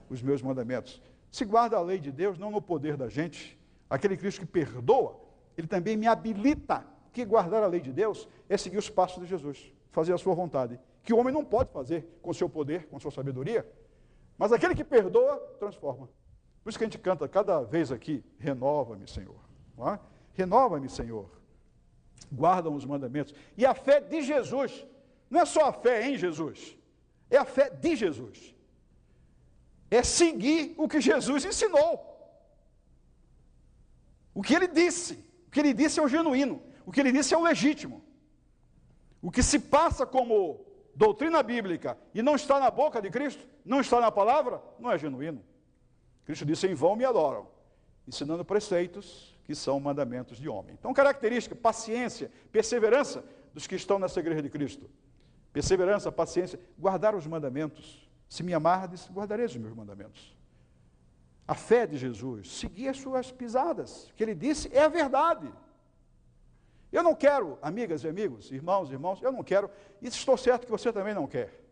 Os 0.10 0.22
meus 0.22 0.42
mandamentos. 0.42 1.02
Se 1.32 1.46
guarda 1.46 1.78
a 1.78 1.82
lei 1.82 2.00
de 2.00 2.12
Deus, 2.12 2.38
não 2.38 2.52
no 2.52 2.62
poder 2.62 2.98
da 2.98 3.08
gente, 3.08 3.58
aquele 3.90 4.18
Cristo 4.18 4.42
que 4.42 4.46
perdoa, 4.46 5.18
ele 5.58 5.68
também 5.68 5.96
me 5.96 6.08
habilita 6.08 6.86
que 7.14 7.24
guardar 7.24 7.64
a 7.64 7.68
lei 7.68 7.80
de 7.80 7.94
Deus 7.94 8.28
é 8.50 8.58
seguir 8.58 8.78
os 8.78 8.90
passos 8.90 9.22
de 9.22 9.30
Jesus, 9.30 9.72
fazer 9.92 10.14
a 10.14 10.18
sua 10.18 10.34
vontade, 10.34 10.80
que 11.04 11.14
o 11.14 11.18
homem 11.18 11.34
não 11.34 11.44
pode 11.44 11.72
fazer 11.72 12.20
com 12.22 12.34
seu 12.34 12.50
poder, 12.50 12.88
com 12.88 13.00
sua 13.00 13.12
sabedoria, 13.12 13.70
mas 14.38 14.52
aquele 14.52 14.76
que 14.76 14.84
perdoa, 14.84 15.38
transforma. 15.60 16.10
Por 16.64 16.70
isso 16.70 16.78
que 16.78 16.84
a 16.84 16.88
gente 16.88 17.00
canta 17.00 17.28
cada 17.28 17.62
vez 17.62 17.92
aqui, 17.92 18.24
renova-me, 18.38 19.08
Senhor. 19.08 19.40
É? 19.80 20.00
Renova-me, 20.34 20.90
Senhor. 20.90 21.30
Guardam 22.32 22.76
os 22.76 22.86
mandamentos. 22.86 23.34
E 23.58 23.66
a 23.66 23.74
fé 23.74 24.00
de 24.00 24.22
Jesus, 24.22 24.86
não 25.30 25.42
é 25.42 25.46
só 25.46 25.66
a 25.66 25.74
fé 25.74 26.08
em 26.08 26.18
Jesus, 26.18 26.78
é 27.30 27.38
a 27.38 27.46
fé 27.46 27.70
de 27.70 27.96
Jesus. 27.96 28.56
É 29.90 30.04
seguir 30.04 30.74
o 30.78 30.88
que 30.88 31.02
Jesus 31.02 31.44
ensinou. 31.46 32.08
O 34.34 34.42
que 34.42 34.54
ele 34.54 34.68
disse. 34.68 35.14
O 35.48 35.52
que 35.52 35.60
ele 35.60 35.74
disse 35.74 36.00
é 36.00 36.04
o 36.04 36.08
genuíno, 36.08 36.62
o 36.86 36.92
que 36.92 37.00
ele 37.00 37.12
disse 37.12 37.34
é 37.34 37.38
o 37.38 37.44
legítimo. 37.44 38.02
O 39.22 39.30
que 39.30 39.44
se 39.44 39.60
passa 39.60 40.06
como 40.06 40.66
doutrina 40.96 41.42
bíblica 41.42 41.98
e 42.14 42.22
não 42.22 42.36
está 42.36 42.60
na 42.60 42.70
boca 42.70 43.02
de 43.02 43.10
Cristo, 43.10 43.46
não 43.64 43.80
está 43.80 44.00
na 44.00 44.12
palavra, 44.12 44.62
não 44.80 44.92
é 44.92 44.98
genuíno. 44.98 45.44
Cristo 46.26 46.46
disse: 46.46 46.68
em 46.68 46.74
vão 46.74 46.96
me 46.96 47.06
adoram, 47.06 47.48
ensinando 48.08 48.44
preceitos 48.46 49.38
que 49.44 49.56
são 49.56 49.80
mandamentos 49.80 50.38
de 50.38 50.48
homem. 50.48 50.76
Então, 50.78 50.94
característica, 50.94 51.56
paciência, 51.56 52.32
perseverança 52.52 53.24
dos 53.54 53.68
que 53.68 53.76
estão 53.76 54.00
nessa 54.00 54.20
igreja 54.20 54.42
de 54.42 54.50
Cristo. 54.50 54.90
Perseverança, 55.52 56.12
paciência, 56.12 56.60
guardar 56.78 57.16
os 57.16 57.28
mandamentos. 57.28 58.10
Se 58.30 58.44
me 58.44 58.54
amardes, 58.54 59.10
guardareis 59.12 59.52
os 59.52 59.58
meus 59.58 59.76
mandamentos 59.76 60.42
a 61.52 61.54
fé 61.54 61.86
de 61.86 61.98
Jesus, 61.98 62.50
seguir 62.50 62.88
as 62.88 62.98
suas 62.98 63.30
pisadas. 63.30 64.10
Que 64.16 64.24
ele 64.24 64.34
disse 64.34 64.70
é 64.72 64.84
a 64.84 64.88
verdade. 64.88 65.52
Eu 66.92 67.04
não 67.04 67.16
quero, 67.16 67.58
amigas 67.62 68.04
e 68.04 68.08
amigos, 68.08 68.52
irmãos 68.52 68.90
e 68.90 68.94
irmãos, 68.94 69.22
eu 69.22 69.32
não 69.32 69.44
quero, 69.44 69.70
e 70.02 70.08
estou 70.08 70.38
certo 70.38 70.66
que 70.66 70.72
você 70.72 70.92
também 70.92 71.14
não 71.14 71.26
quer, 71.26 71.64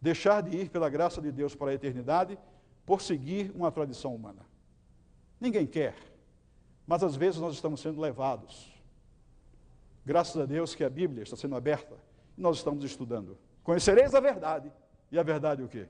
deixar 0.00 0.42
de 0.42 0.56
ir 0.56 0.70
pela 0.70 0.88
graça 0.88 1.20
de 1.20 1.30
Deus 1.30 1.54
para 1.54 1.70
a 1.70 1.74
eternidade 1.74 2.38
por 2.86 3.02
seguir 3.02 3.52
uma 3.54 3.70
tradição 3.70 4.14
humana. 4.14 4.46
Ninguém 5.38 5.66
quer, 5.66 5.94
mas 6.86 7.02
às 7.02 7.14
vezes 7.16 7.40
nós 7.40 7.54
estamos 7.54 7.80
sendo 7.80 8.00
levados. 8.00 8.72
Graças 10.04 10.36
a 10.40 10.46
Deus 10.46 10.74
que 10.74 10.82
a 10.82 10.90
Bíblia 10.90 11.22
está 11.22 11.36
sendo 11.36 11.54
aberta 11.54 11.96
e 12.36 12.40
nós 12.40 12.56
estamos 12.56 12.84
estudando. 12.84 13.38
Conhecereis 13.62 14.14
a 14.14 14.20
verdade, 14.20 14.72
e 15.10 15.18
a 15.18 15.22
verdade 15.22 15.62
o 15.62 15.68
quê? 15.68 15.86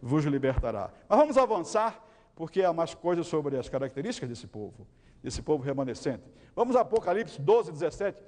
vos 0.00 0.24
libertará. 0.24 0.90
Mas 1.08 1.18
vamos 1.18 1.38
avançar, 1.38 2.02
porque 2.36 2.62
há 2.62 2.72
mais 2.72 2.94
coisas 2.94 3.26
sobre 3.26 3.56
as 3.56 3.68
características 3.68 4.28
desse 4.28 4.46
povo, 4.46 4.86
desse 5.22 5.40
povo 5.40 5.64
remanescente. 5.64 6.22
Vamos 6.54 6.76
a 6.76 6.82
Apocalipse 6.82 7.40
12, 7.40 7.72
17. 7.72 8.22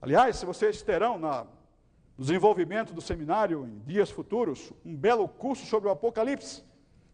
Aliás, 0.00 0.36
se 0.36 0.44
vocês 0.44 0.82
terão 0.82 1.16
na, 1.16 1.44
no 2.18 2.24
desenvolvimento 2.24 2.92
do 2.92 3.00
seminário 3.00 3.64
em 3.64 3.78
dias 3.86 4.10
futuros, 4.10 4.72
um 4.84 4.96
belo 4.96 5.28
curso 5.28 5.64
sobre 5.64 5.88
o 5.88 5.92
Apocalipse. 5.92 6.64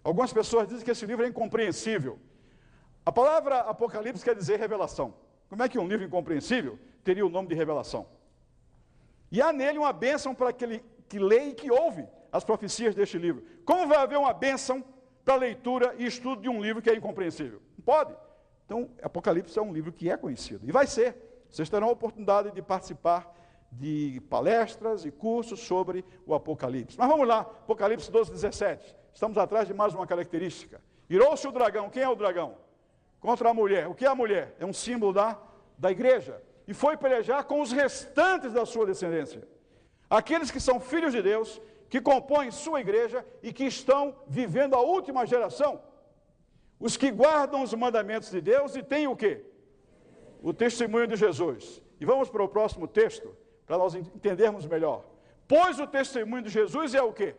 Algumas 0.02 0.32
pessoas 0.32 0.66
dizem 0.66 0.82
que 0.82 0.90
esse 0.90 1.04
livro 1.04 1.24
é 1.24 1.28
incompreensível. 1.28 2.18
A 3.04 3.12
palavra 3.12 3.60
Apocalipse 3.60 4.24
quer 4.24 4.34
dizer 4.34 4.58
revelação. 4.58 5.14
Como 5.50 5.62
é 5.62 5.68
que 5.68 5.78
um 5.78 5.86
livro 5.86 6.06
incompreensível 6.06 6.78
teria 7.04 7.26
o 7.26 7.28
nome 7.28 7.48
de 7.48 7.54
revelação? 7.54 8.06
E 9.30 9.42
há 9.42 9.52
nele 9.52 9.78
uma 9.78 9.92
bênção 9.92 10.34
para 10.34 10.48
aquele 10.48 10.82
que 11.10 11.18
lê 11.18 11.50
e 11.50 11.54
que 11.54 11.70
ouve 11.70 12.06
as 12.32 12.42
profecias 12.42 12.94
deste 12.94 13.18
livro. 13.18 13.44
Como 13.66 13.86
vai 13.86 13.98
haver 13.98 14.18
uma 14.18 14.32
bênção 14.32 14.82
para 15.28 15.34
a 15.34 15.38
leitura 15.40 15.94
e 15.98 16.06
estudo 16.06 16.40
de 16.40 16.48
um 16.48 16.62
livro 16.62 16.80
que 16.80 16.88
é 16.88 16.96
incompreensível? 16.96 17.60
Não 17.76 17.84
pode. 17.84 18.16
Então, 18.64 18.88
Apocalipse 19.02 19.58
é 19.58 19.60
um 19.60 19.74
livro 19.74 19.92
que 19.92 20.10
é 20.10 20.16
conhecido. 20.16 20.66
E 20.66 20.72
vai 20.72 20.86
ser. 20.86 21.44
Vocês 21.50 21.68
terão 21.68 21.88
a 21.88 21.92
oportunidade 21.92 22.50
de 22.50 22.62
participar 22.62 23.30
de 23.70 24.22
palestras 24.30 25.04
e 25.04 25.10
cursos 25.10 25.60
sobre 25.60 26.02
o 26.26 26.34
Apocalipse. 26.34 26.96
Mas 26.98 27.06
vamos 27.06 27.28
lá, 27.28 27.40
Apocalipse 27.40 28.10
12, 28.10 28.30
17. 28.30 28.96
Estamos 29.12 29.36
atrás 29.36 29.68
de 29.68 29.74
mais 29.74 29.92
uma 29.92 30.06
característica. 30.06 30.80
Irou-se 31.10 31.46
o 31.46 31.52
dragão. 31.52 31.90
Quem 31.90 32.04
é 32.04 32.08
o 32.08 32.14
dragão? 32.14 32.54
Contra 33.20 33.50
a 33.50 33.54
mulher. 33.54 33.86
O 33.86 33.94
que 33.94 34.06
é 34.06 34.08
a 34.08 34.14
mulher? 34.14 34.56
É 34.58 34.64
um 34.64 34.72
símbolo 34.72 35.12
da, 35.12 35.38
da 35.76 35.90
igreja. 35.90 36.42
E 36.66 36.72
foi 36.72 36.96
pelejar 36.96 37.44
com 37.44 37.60
os 37.60 37.70
restantes 37.70 38.54
da 38.54 38.64
sua 38.64 38.86
descendência. 38.86 39.46
Aqueles 40.08 40.50
que 40.50 40.58
são 40.58 40.80
filhos 40.80 41.12
de 41.12 41.20
Deus 41.20 41.60
que 41.88 42.00
compõem 42.00 42.50
sua 42.50 42.80
igreja 42.80 43.24
e 43.42 43.52
que 43.52 43.64
estão 43.64 44.14
vivendo 44.26 44.74
a 44.74 44.80
última 44.80 45.26
geração. 45.26 45.82
os 46.80 46.96
que 46.96 47.10
guardam 47.10 47.62
os 47.62 47.74
mandamentos 47.74 48.30
de 48.30 48.40
Deus 48.40 48.76
e 48.76 48.82
têm 48.82 49.08
o 49.08 49.16
quê? 49.16 49.44
O 50.40 50.52
testemunho 50.52 51.08
de 51.08 51.16
Jesus. 51.16 51.82
E 52.00 52.04
vamos 52.04 52.30
para 52.30 52.44
o 52.44 52.48
próximo 52.48 52.86
texto, 52.86 53.36
para 53.66 53.76
nós 53.76 53.94
entendermos 53.96 54.64
melhor. 54.64 55.04
Pois 55.48 55.80
o 55.80 55.86
testemunho 55.86 56.42
de 56.42 56.50
Jesus 56.50 56.94
é 56.94 57.02
o 57.02 57.12
quê? 57.12 57.34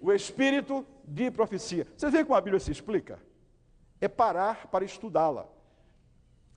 O 0.00 0.12
espírito 0.12 0.84
de 1.04 1.30
profecia. 1.30 1.86
Vocês 1.96 2.12
veem 2.12 2.24
como 2.24 2.36
a 2.36 2.40
Bíblia 2.40 2.58
se 2.58 2.72
explica? 2.72 3.20
É 4.00 4.08
parar 4.08 4.66
para 4.66 4.84
estudá-la. 4.84 5.46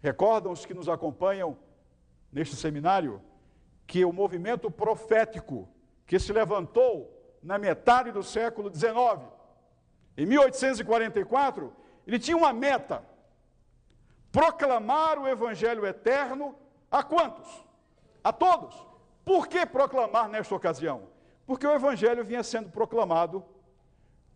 Recordam 0.02 0.52
os 0.52 0.66
que 0.66 0.74
nos 0.74 0.89
acompanham 0.89 1.58
neste 2.32 2.56
seminário 2.56 3.22
que 3.86 4.04
o 4.04 4.12
movimento 4.12 4.72
profético 4.72 5.70
que 6.06 6.20
se 6.20 6.34
levantou 6.34 7.10
na 7.42 7.58
metade 7.58 8.12
do 8.12 8.24
século 8.24 8.74
XIX, 8.74 9.22
em 10.18 10.26
1844, 10.26 11.74
ele 12.06 12.20
tinha 12.20 12.38
uma 12.38 12.54
meta: 12.54 13.04
proclamar 14.32 15.20
o 15.20 15.28
evangelho 15.28 15.86
eterno 15.86 16.56
a 16.89 17.04
quantos? 17.04 17.66
A 18.24 18.32
todos. 18.32 18.76
Por 19.26 19.48
que 19.48 19.66
proclamar 19.66 20.28
nesta 20.30 20.54
ocasião? 20.54 21.08
Porque 21.46 21.66
o 21.66 21.74
evangelho 21.74 22.24
vinha 22.24 22.44
sendo 22.44 22.70
proclamado 22.70 23.44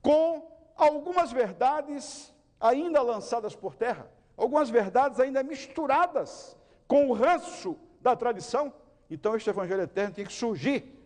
com 0.02 0.50
algumas 0.76 1.32
verdades 1.32 2.34
ainda 2.60 3.02
lançadas 3.02 3.56
por 3.56 3.76
terra, 3.76 4.10
algumas 4.36 4.70
verdades 4.70 5.20
ainda 5.20 5.44
misturadas 5.44 6.58
com 6.88 7.10
o 7.10 7.14
ranço 7.14 7.78
da 8.02 8.16
tradição. 8.16 8.74
Então, 9.10 9.36
este 9.36 9.50
evangelho 9.50 9.82
eterno 9.82 10.14
tinha 10.14 10.26
que 10.26 10.34
surgir. 10.34 10.97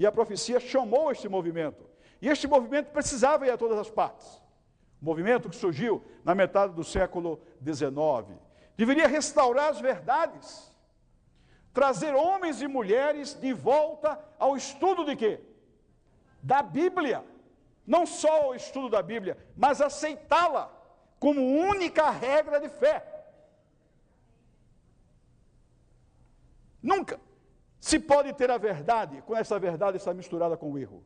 E 0.00 0.06
a 0.06 0.10
profecia 0.10 0.58
chamou 0.58 1.12
este 1.12 1.28
movimento. 1.28 1.84
E 2.22 2.28
este 2.30 2.48
movimento 2.48 2.90
precisava 2.90 3.46
ir 3.46 3.50
a 3.50 3.58
todas 3.58 3.78
as 3.78 3.90
partes. 3.90 4.26
O 4.98 5.04
movimento 5.04 5.50
que 5.50 5.54
surgiu 5.54 6.02
na 6.24 6.34
metade 6.34 6.72
do 6.72 6.82
século 6.82 7.38
XIX 7.62 8.38
deveria 8.78 9.06
restaurar 9.06 9.68
as 9.68 9.78
verdades, 9.78 10.74
trazer 11.70 12.14
homens 12.14 12.62
e 12.62 12.66
mulheres 12.66 13.34
de 13.34 13.52
volta 13.52 14.18
ao 14.38 14.56
estudo 14.56 15.04
de 15.04 15.14
quê? 15.14 15.38
Da 16.42 16.62
Bíblia. 16.62 17.22
Não 17.86 18.06
só 18.06 18.48
o 18.48 18.54
estudo 18.54 18.88
da 18.88 19.02
Bíblia, 19.02 19.36
mas 19.54 19.82
aceitá-la 19.82 20.72
como 21.18 21.42
única 21.42 22.08
regra 22.08 22.58
de 22.58 22.70
fé. 22.70 23.04
Nunca 26.82 27.20
se 27.80 27.98
pode 27.98 28.32
ter 28.34 28.50
a 28.50 28.58
verdade 28.58 29.22
quando 29.26 29.40
essa 29.40 29.58
verdade 29.58 29.96
está 29.96 30.12
misturada 30.12 30.56
com 30.56 30.70
o 30.70 30.78
erro. 30.78 31.02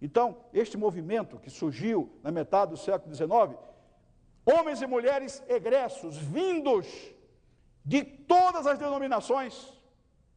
Então, 0.00 0.38
este 0.52 0.76
movimento 0.76 1.38
que 1.38 1.50
surgiu 1.50 2.18
na 2.22 2.32
metade 2.32 2.70
do 2.70 2.76
século 2.76 3.14
XIX, 3.14 3.58
homens 4.44 4.80
e 4.80 4.86
mulheres 4.86 5.42
egressos, 5.48 6.16
vindos 6.16 6.86
de 7.84 8.02
todas 8.02 8.66
as 8.66 8.78
denominações, 8.78 9.72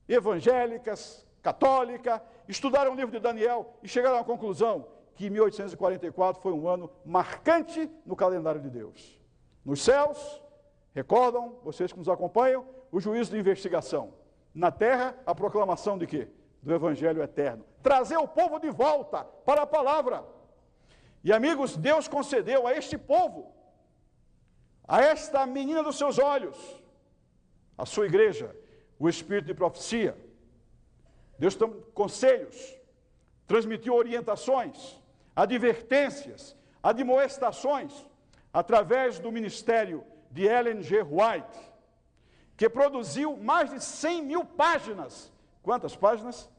evangélicas, 0.07 1.25
católica, 1.41 2.21
estudaram 2.47 2.91
o 2.91 2.95
livro 2.95 3.11
de 3.11 3.19
Daniel 3.19 3.73
e 3.81 3.87
chegaram 3.87 4.17
à 4.17 4.23
conclusão 4.23 4.87
que 5.15 5.29
1844 5.29 6.41
foi 6.41 6.53
um 6.53 6.67
ano 6.67 6.89
marcante 7.05 7.89
no 8.05 8.15
calendário 8.15 8.61
de 8.61 8.69
Deus. 8.69 9.19
Nos 9.65 9.81
céus, 9.81 10.41
recordam, 10.93 11.57
vocês 11.63 11.91
que 11.91 11.99
nos 11.99 12.09
acompanham, 12.09 12.65
o 12.91 12.99
juízo 12.99 13.31
de 13.31 13.37
investigação. 13.37 14.13
Na 14.53 14.71
terra, 14.71 15.15
a 15.25 15.33
proclamação 15.35 15.97
de 15.97 16.07
quê? 16.07 16.27
Do 16.61 16.73
Evangelho 16.73 17.21
eterno. 17.21 17.63
Trazer 17.81 18.17
o 18.17 18.27
povo 18.27 18.59
de 18.59 18.69
volta 18.69 19.23
para 19.23 19.61
a 19.61 19.67
palavra. 19.67 20.25
E 21.23 21.31
amigos, 21.31 21.77
Deus 21.77 22.07
concedeu 22.07 22.65
a 22.65 22.73
este 22.73 22.97
povo, 22.97 23.53
a 24.87 25.01
esta 25.01 25.45
menina 25.45 25.83
dos 25.83 25.97
seus 25.97 26.17
olhos, 26.17 26.57
a 27.77 27.85
sua 27.85 28.05
igreja, 28.05 28.55
o 28.97 29.07
espírito 29.07 29.45
de 29.45 29.53
profecia. 29.53 30.17
Deus 31.37 31.55
tem 31.55 31.69
conselhos, 31.93 32.77
transmitiu 33.47 33.93
orientações, 33.95 34.99
advertências, 35.35 36.55
admoestações, 36.81 38.05
através 38.51 39.19
do 39.19 39.31
ministério 39.31 40.03
de 40.31 40.45
Ellen 40.45 40.81
G. 40.81 41.01
White 41.01 41.68
que 42.59 42.67
produziu 42.67 43.37
mais 43.37 43.69
de 43.69 43.81
100 43.81 44.21
mil 44.21 44.43
páginas. 44.43 45.31
Quantas 45.63 45.95
páginas? 45.95 46.49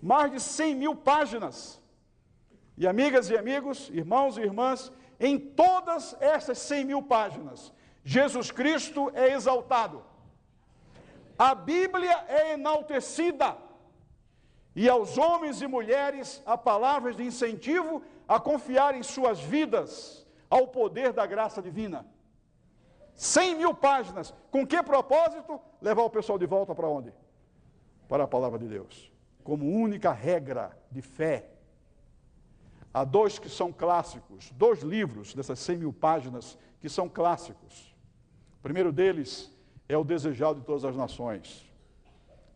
Mais 0.00 0.32
de 0.32 0.40
100 0.40 0.74
mil 0.74 0.96
páginas. 0.96 1.78
E 2.74 2.86
amigas 2.86 3.28
e 3.28 3.36
amigos, 3.36 3.90
irmãos 3.90 4.38
e 4.38 4.40
irmãs, 4.40 4.90
em 5.20 5.38
todas 5.38 6.16
essas 6.20 6.56
100 6.56 6.84
mil 6.86 7.02
páginas, 7.02 7.70
Jesus 8.02 8.50
Cristo 8.50 9.12
é 9.12 9.34
exaltado. 9.34 10.02
A 11.38 11.54
Bíblia 11.54 12.24
é 12.28 12.54
enaltecida. 12.54 13.58
E 14.74 14.88
aos 14.88 15.18
homens 15.18 15.60
e 15.60 15.66
mulheres 15.66 16.42
há 16.46 16.56
palavras 16.56 17.14
de 17.14 17.24
incentivo 17.24 18.02
a 18.26 18.40
confiar 18.40 18.94
em 18.94 19.02
suas 19.02 19.38
vidas 19.38 20.26
ao 20.48 20.66
poder 20.66 21.12
da 21.12 21.26
graça 21.26 21.60
divina. 21.60 22.06
100 23.16 23.56
mil 23.56 23.74
páginas. 23.74 24.32
Com 24.50 24.66
que 24.66 24.80
propósito? 24.82 25.60
Levar 25.80 26.02
o 26.02 26.10
pessoal 26.10 26.38
de 26.38 26.46
volta 26.46 26.74
para 26.74 26.86
onde? 26.86 27.12
Para 28.08 28.24
a 28.24 28.28
palavra 28.28 28.58
de 28.58 28.68
Deus. 28.68 29.10
Como 29.42 29.66
única 29.66 30.12
regra 30.12 30.76
de 30.90 31.02
fé. 31.02 31.48
Há 32.92 33.04
dois 33.04 33.38
que 33.38 33.48
são 33.48 33.72
clássicos, 33.72 34.50
dois 34.52 34.80
livros 34.82 35.34
dessas 35.34 35.58
100 35.58 35.78
mil 35.78 35.92
páginas 35.92 36.56
que 36.80 36.88
são 36.88 37.08
clássicos. 37.08 37.94
O 38.58 38.62
primeiro 38.62 38.92
deles 38.92 39.50
é 39.88 39.96
O 39.96 40.04
Desejado 40.04 40.60
de 40.60 40.66
Todas 40.66 40.84
as 40.84 40.96
Nações. 40.96 41.66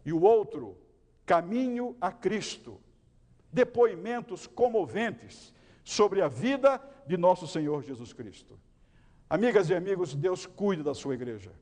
E 0.05 0.13
o 0.13 0.23
outro, 0.23 0.77
Caminho 1.27 1.97
a 2.01 2.11
Cristo. 2.11 2.81
Depoimentos 3.53 4.47
comoventes 4.47 5.53
sobre 5.85 6.23
a 6.23 6.29
vida 6.29 6.81
de 7.07 7.17
nosso 7.17 7.47
Senhor 7.47 7.83
Jesus 7.83 8.13
Cristo. 8.13 8.59
Amigas 9.31 9.71
e 9.71 9.75
amigos, 9.77 10.13
Deus 10.13 10.45
cuida 10.45 10.83
da 10.83 10.93
sua 10.93 11.15
igreja. 11.15 11.53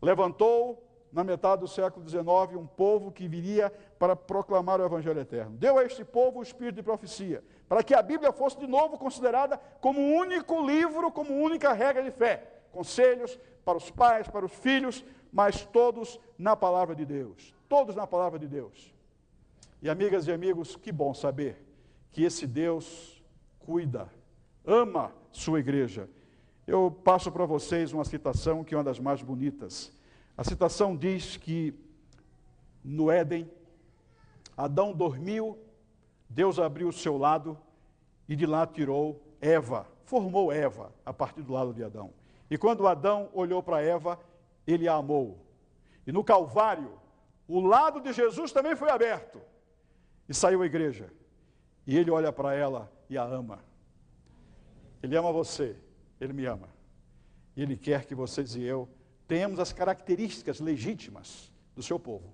Levantou, 0.00 0.82
na 1.12 1.22
metade 1.22 1.60
do 1.60 1.68
século 1.68 2.08
XIX, 2.08 2.56
um 2.56 2.66
povo 2.66 3.12
que 3.12 3.28
viria 3.28 3.70
para 3.98 4.16
proclamar 4.16 4.80
o 4.80 4.84
Evangelho 4.86 5.20
eterno. 5.20 5.54
Deu 5.58 5.76
a 5.76 5.84
este 5.84 6.06
povo 6.06 6.38
o 6.38 6.42
espírito 6.42 6.76
de 6.76 6.82
profecia, 6.82 7.44
para 7.68 7.82
que 7.82 7.94
a 7.94 8.00
Bíblia 8.00 8.32
fosse 8.32 8.58
de 8.58 8.66
novo 8.66 8.96
considerada 8.96 9.60
como 9.78 10.00
um 10.00 10.16
único 10.16 10.66
livro, 10.66 11.12
como 11.12 11.34
única 11.34 11.74
regra 11.74 12.02
de 12.02 12.10
fé. 12.10 12.62
Conselhos 12.72 13.38
para 13.62 13.76
os 13.76 13.90
pais, 13.90 14.26
para 14.26 14.46
os 14.46 14.52
filhos, 14.52 15.04
mas 15.30 15.66
todos 15.66 16.18
na 16.38 16.56
palavra 16.56 16.94
de 16.94 17.04
Deus. 17.04 17.54
Todos 17.68 17.94
na 17.94 18.06
palavra 18.06 18.38
de 18.38 18.48
Deus. 18.48 18.94
E 19.82 19.90
amigas 19.90 20.26
e 20.26 20.32
amigos, 20.32 20.76
que 20.76 20.90
bom 20.90 21.12
saber 21.12 21.62
que 22.10 22.24
esse 22.24 22.46
Deus 22.46 23.22
cuida, 23.58 24.08
ama 24.64 25.12
sua 25.30 25.60
igreja 25.60 26.08
eu 26.68 26.90
passo 26.90 27.32
para 27.32 27.46
vocês 27.46 27.94
uma 27.94 28.04
citação 28.04 28.62
que 28.62 28.74
é 28.74 28.76
uma 28.76 28.84
das 28.84 29.00
mais 29.00 29.22
bonitas. 29.22 29.90
A 30.36 30.44
citação 30.44 30.94
diz 30.94 31.38
que 31.38 31.74
no 32.84 33.10
Éden, 33.10 33.50
Adão 34.54 34.92
dormiu, 34.92 35.58
Deus 36.28 36.58
abriu 36.58 36.88
o 36.88 36.92
seu 36.92 37.16
lado 37.16 37.56
e 38.28 38.36
de 38.36 38.44
lá 38.44 38.66
tirou 38.66 39.18
Eva, 39.40 39.86
formou 40.04 40.52
Eva 40.52 40.92
a 41.06 41.12
partir 41.12 41.40
do 41.40 41.54
lado 41.54 41.72
de 41.72 41.82
Adão. 41.82 42.12
E 42.50 42.58
quando 42.58 42.86
Adão 42.86 43.30
olhou 43.32 43.62
para 43.62 43.80
Eva, 43.80 44.20
ele 44.66 44.86
a 44.86 44.94
amou. 44.94 45.38
E 46.06 46.12
no 46.12 46.22
Calvário, 46.22 47.00
o 47.48 47.60
lado 47.60 47.98
de 47.98 48.12
Jesus 48.12 48.52
também 48.52 48.76
foi 48.76 48.90
aberto. 48.90 49.40
E 50.28 50.34
saiu 50.34 50.60
a 50.60 50.66
igreja. 50.66 51.10
E 51.86 51.96
ele 51.96 52.10
olha 52.10 52.30
para 52.30 52.54
ela 52.54 52.92
e 53.08 53.16
a 53.16 53.24
ama. 53.24 53.64
Ele 55.02 55.16
ama 55.16 55.32
você, 55.32 55.74
ele 56.20 56.32
me 56.32 56.44
ama. 56.46 56.68
E 57.58 57.62
Ele 57.62 57.76
quer 57.76 58.06
que 58.06 58.14
vocês 58.14 58.54
e 58.54 58.62
eu 58.62 58.88
tenhamos 59.26 59.58
as 59.58 59.72
características 59.72 60.60
legítimas 60.60 61.52
do 61.74 61.82
seu 61.82 61.98
povo. 61.98 62.32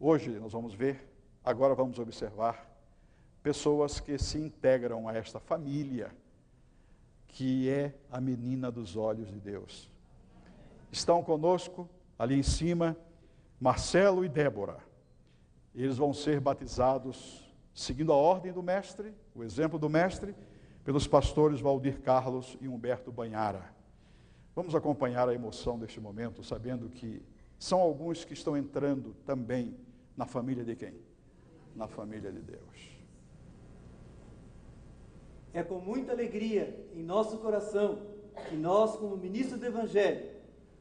Hoje 0.00 0.30
nós 0.30 0.52
vamos 0.52 0.74
ver, 0.74 1.06
agora 1.44 1.74
vamos 1.74 1.98
observar, 1.98 2.68
pessoas 3.42 4.00
que 4.00 4.18
se 4.18 4.38
integram 4.38 5.06
a 5.06 5.14
esta 5.14 5.38
família, 5.38 6.10
que 7.26 7.68
é 7.68 7.94
a 8.10 8.20
menina 8.20 8.70
dos 8.70 8.96
olhos 8.96 9.28
de 9.28 9.38
Deus. 9.38 9.90
Estão 10.90 11.22
conosco, 11.22 11.88
ali 12.18 12.38
em 12.38 12.42
cima, 12.42 12.96
Marcelo 13.60 14.24
e 14.24 14.28
Débora. 14.28 14.78
Eles 15.74 15.98
vão 15.98 16.12
ser 16.14 16.40
batizados 16.40 17.44
seguindo 17.74 18.12
a 18.12 18.16
ordem 18.16 18.52
do 18.52 18.62
mestre, 18.62 19.14
o 19.34 19.44
exemplo 19.44 19.78
do 19.78 19.88
mestre, 19.88 20.34
pelos 20.88 21.06
pastores 21.06 21.60
Valdir 21.60 22.00
Carlos 22.00 22.56
e 22.62 22.66
Humberto 22.66 23.12
Banhara. 23.12 23.74
Vamos 24.56 24.74
acompanhar 24.74 25.28
a 25.28 25.34
emoção 25.34 25.78
deste 25.78 26.00
momento, 26.00 26.42
sabendo 26.42 26.88
que 26.88 27.20
são 27.58 27.78
alguns 27.78 28.24
que 28.24 28.32
estão 28.32 28.56
entrando 28.56 29.14
também 29.26 29.76
na 30.16 30.24
família 30.24 30.64
de 30.64 30.74
quem? 30.74 30.94
Na 31.76 31.86
família 31.86 32.32
de 32.32 32.40
Deus. 32.40 32.98
É 35.52 35.62
com 35.62 35.78
muita 35.78 36.12
alegria 36.12 36.88
em 36.94 37.02
nosso 37.02 37.36
coração 37.36 37.98
que 38.48 38.56
nós, 38.56 38.96
como 38.96 39.14
ministros 39.14 39.60
do 39.60 39.66
Evangelho, 39.66 40.24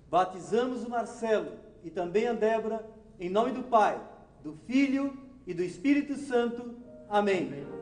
batizamos 0.10 0.86
o 0.86 0.90
Marcelo 0.90 1.52
e 1.84 1.90
também 1.90 2.28
a 2.28 2.34
Débora, 2.34 2.90
em 3.20 3.30
nome 3.30 3.52
do 3.52 3.64
Pai, 3.64 4.02
do 4.42 4.54
Filho 4.66 5.18
e 5.46 5.54
do 5.54 5.62
Espírito 5.62 6.16
Santo. 6.16 6.78
Amém. 7.10 7.48
Amém. 7.48 7.77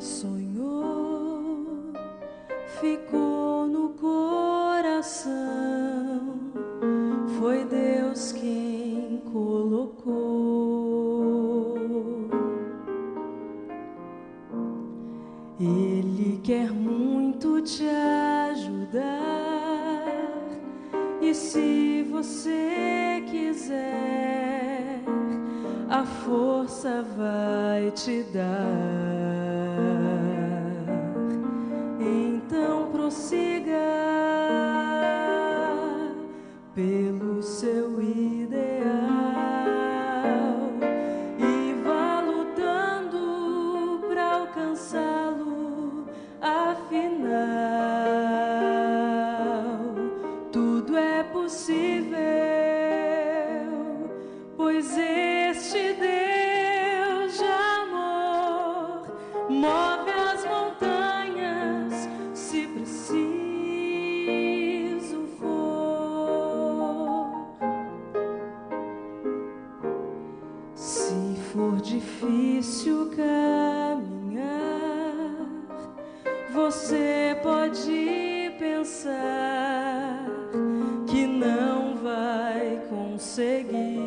sonhou 0.00 1.92
ficou 2.80 3.66
no 3.66 3.90
coração. 3.90 5.45
seguir. 83.36 84.05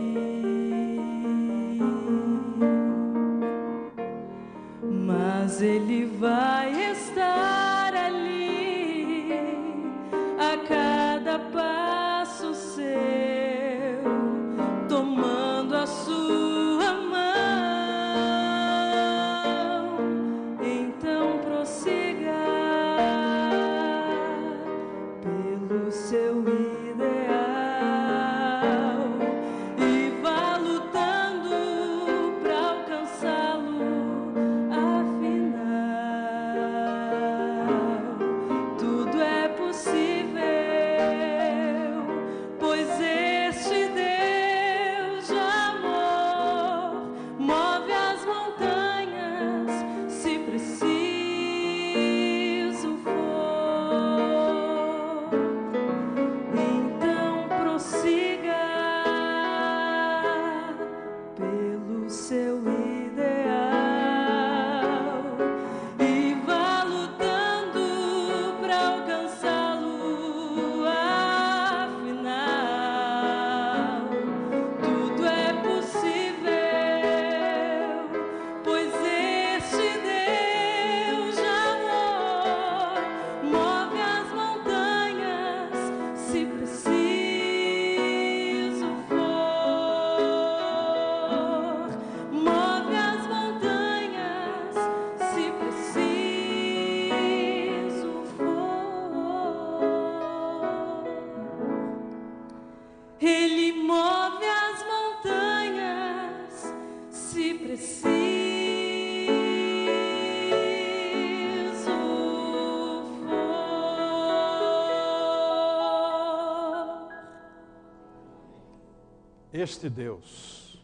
Este 119.61 119.89
Deus 119.89 120.81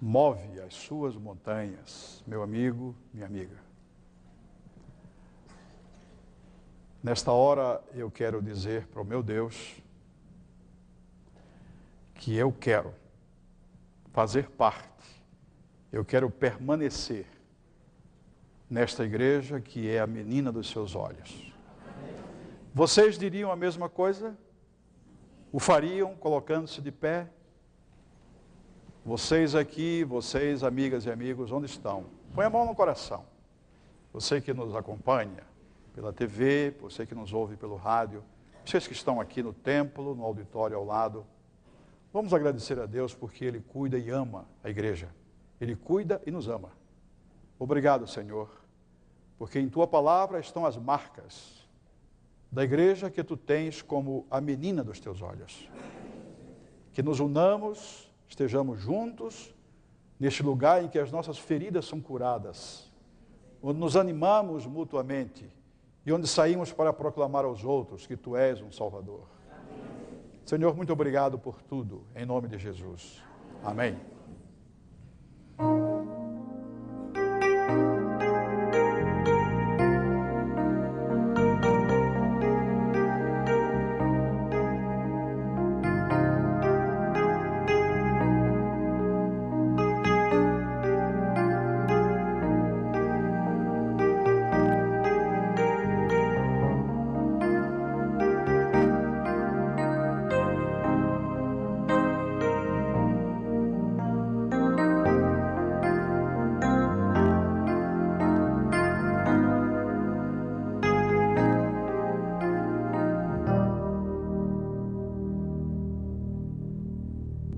move 0.00 0.60
as 0.60 0.74
suas 0.74 1.16
montanhas, 1.16 2.22
meu 2.24 2.40
amigo, 2.40 2.94
minha 3.12 3.26
amiga. 3.26 3.56
Nesta 7.02 7.32
hora 7.32 7.82
eu 7.94 8.08
quero 8.12 8.40
dizer 8.40 8.86
para 8.86 9.02
o 9.02 9.04
meu 9.04 9.24
Deus 9.24 9.82
que 12.14 12.36
eu 12.36 12.52
quero 12.52 12.94
fazer 14.12 14.48
parte, 14.48 15.04
eu 15.90 16.04
quero 16.04 16.30
permanecer 16.30 17.26
nesta 18.70 19.04
igreja 19.04 19.60
que 19.60 19.90
é 19.90 19.98
a 19.98 20.06
menina 20.06 20.52
dos 20.52 20.70
seus 20.70 20.94
olhos. 20.94 21.52
Vocês 22.72 23.18
diriam 23.18 23.50
a 23.50 23.56
mesma 23.56 23.88
coisa? 23.88 24.38
O 25.52 25.58
fariam 25.58 26.14
colocando-se 26.14 26.80
de 26.80 26.92
pé? 26.92 27.28
Vocês 29.04 29.54
aqui, 29.54 30.04
vocês, 30.04 30.62
amigas 30.62 31.06
e 31.06 31.10
amigos, 31.10 31.50
onde 31.50 31.66
estão? 31.66 32.06
Põe 32.34 32.44
a 32.44 32.50
mão 32.50 32.66
no 32.66 32.74
coração. 32.74 33.24
Você 34.12 34.40
que 34.40 34.52
nos 34.52 34.74
acompanha 34.74 35.44
pela 35.94 36.12
TV, 36.12 36.74
você 36.80 37.06
que 37.06 37.14
nos 37.14 37.32
ouve 37.32 37.56
pelo 37.56 37.76
rádio, 37.76 38.22
vocês 38.64 38.86
que 38.86 38.92
estão 38.92 39.20
aqui 39.20 39.42
no 39.42 39.52
templo, 39.52 40.14
no 40.14 40.24
auditório 40.24 40.76
ao 40.76 40.84
lado, 40.84 41.26
vamos 42.12 42.34
agradecer 42.34 42.78
a 42.78 42.84
Deus 42.84 43.14
porque 43.14 43.44
Ele 43.44 43.60
cuida 43.60 43.98
e 43.98 44.10
ama 44.10 44.46
a 44.62 44.68
igreja. 44.68 45.08
Ele 45.58 45.74
cuida 45.74 46.20
e 46.26 46.30
nos 46.30 46.48
ama. 46.48 46.70
Obrigado, 47.58 48.06
Senhor, 48.06 48.50
porque 49.38 49.58
em 49.58 49.68
Tua 49.68 49.86
palavra 49.86 50.38
estão 50.38 50.66
as 50.66 50.76
marcas 50.76 51.57
da 52.50 52.64
igreja 52.64 53.10
que 53.10 53.22
tu 53.22 53.36
tens 53.36 53.82
como 53.82 54.26
a 54.30 54.40
menina 54.40 54.82
dos 54.82 55.00
teus 55.00 55.22
olhos. 55.22 55.68
Que 56.92 57.02
nos 57.02 57.20
unamos, 57.20 58.10
estejamos 58.28 58.80
juntos 58.80 59.54
neste 60.18 60.42
lugar 60.42 60.82
em 60.82 60.88
que 60.88 60.98
as 60.98 61.12
nossas 61.12 61.38
feridas 61.38 61.84
são 61.84 62.00
curadas, 62.00 62.90
onde 63.62 63.78
nos 63.78 63.96
animamos 63.96 64.66
mutuamente 64.66 65.48
e 66.04 66.12
onde 66.12 66.26
saímos 66.26 66.72
para 66.72 66.92
proclamar 66.92 67.44
aos 67.44 67.64
outros 67.64 68.06
que 68.06 68.16
tu 68.16 68.36
és 68.36 68.60
um 68.60 68.72
Salvador. 68.72 69.26
Senhor, 70.44 70.74
muito 70.74 70.92
obrigado 70.92 71.38
por 71.38 71.60
tudo, 71.62 72.04
em 72.16 72.24
nome 72.24 72.48
de 72.48 72.58
Jesus. 72.58 73.22
Amém. 73.62 74.17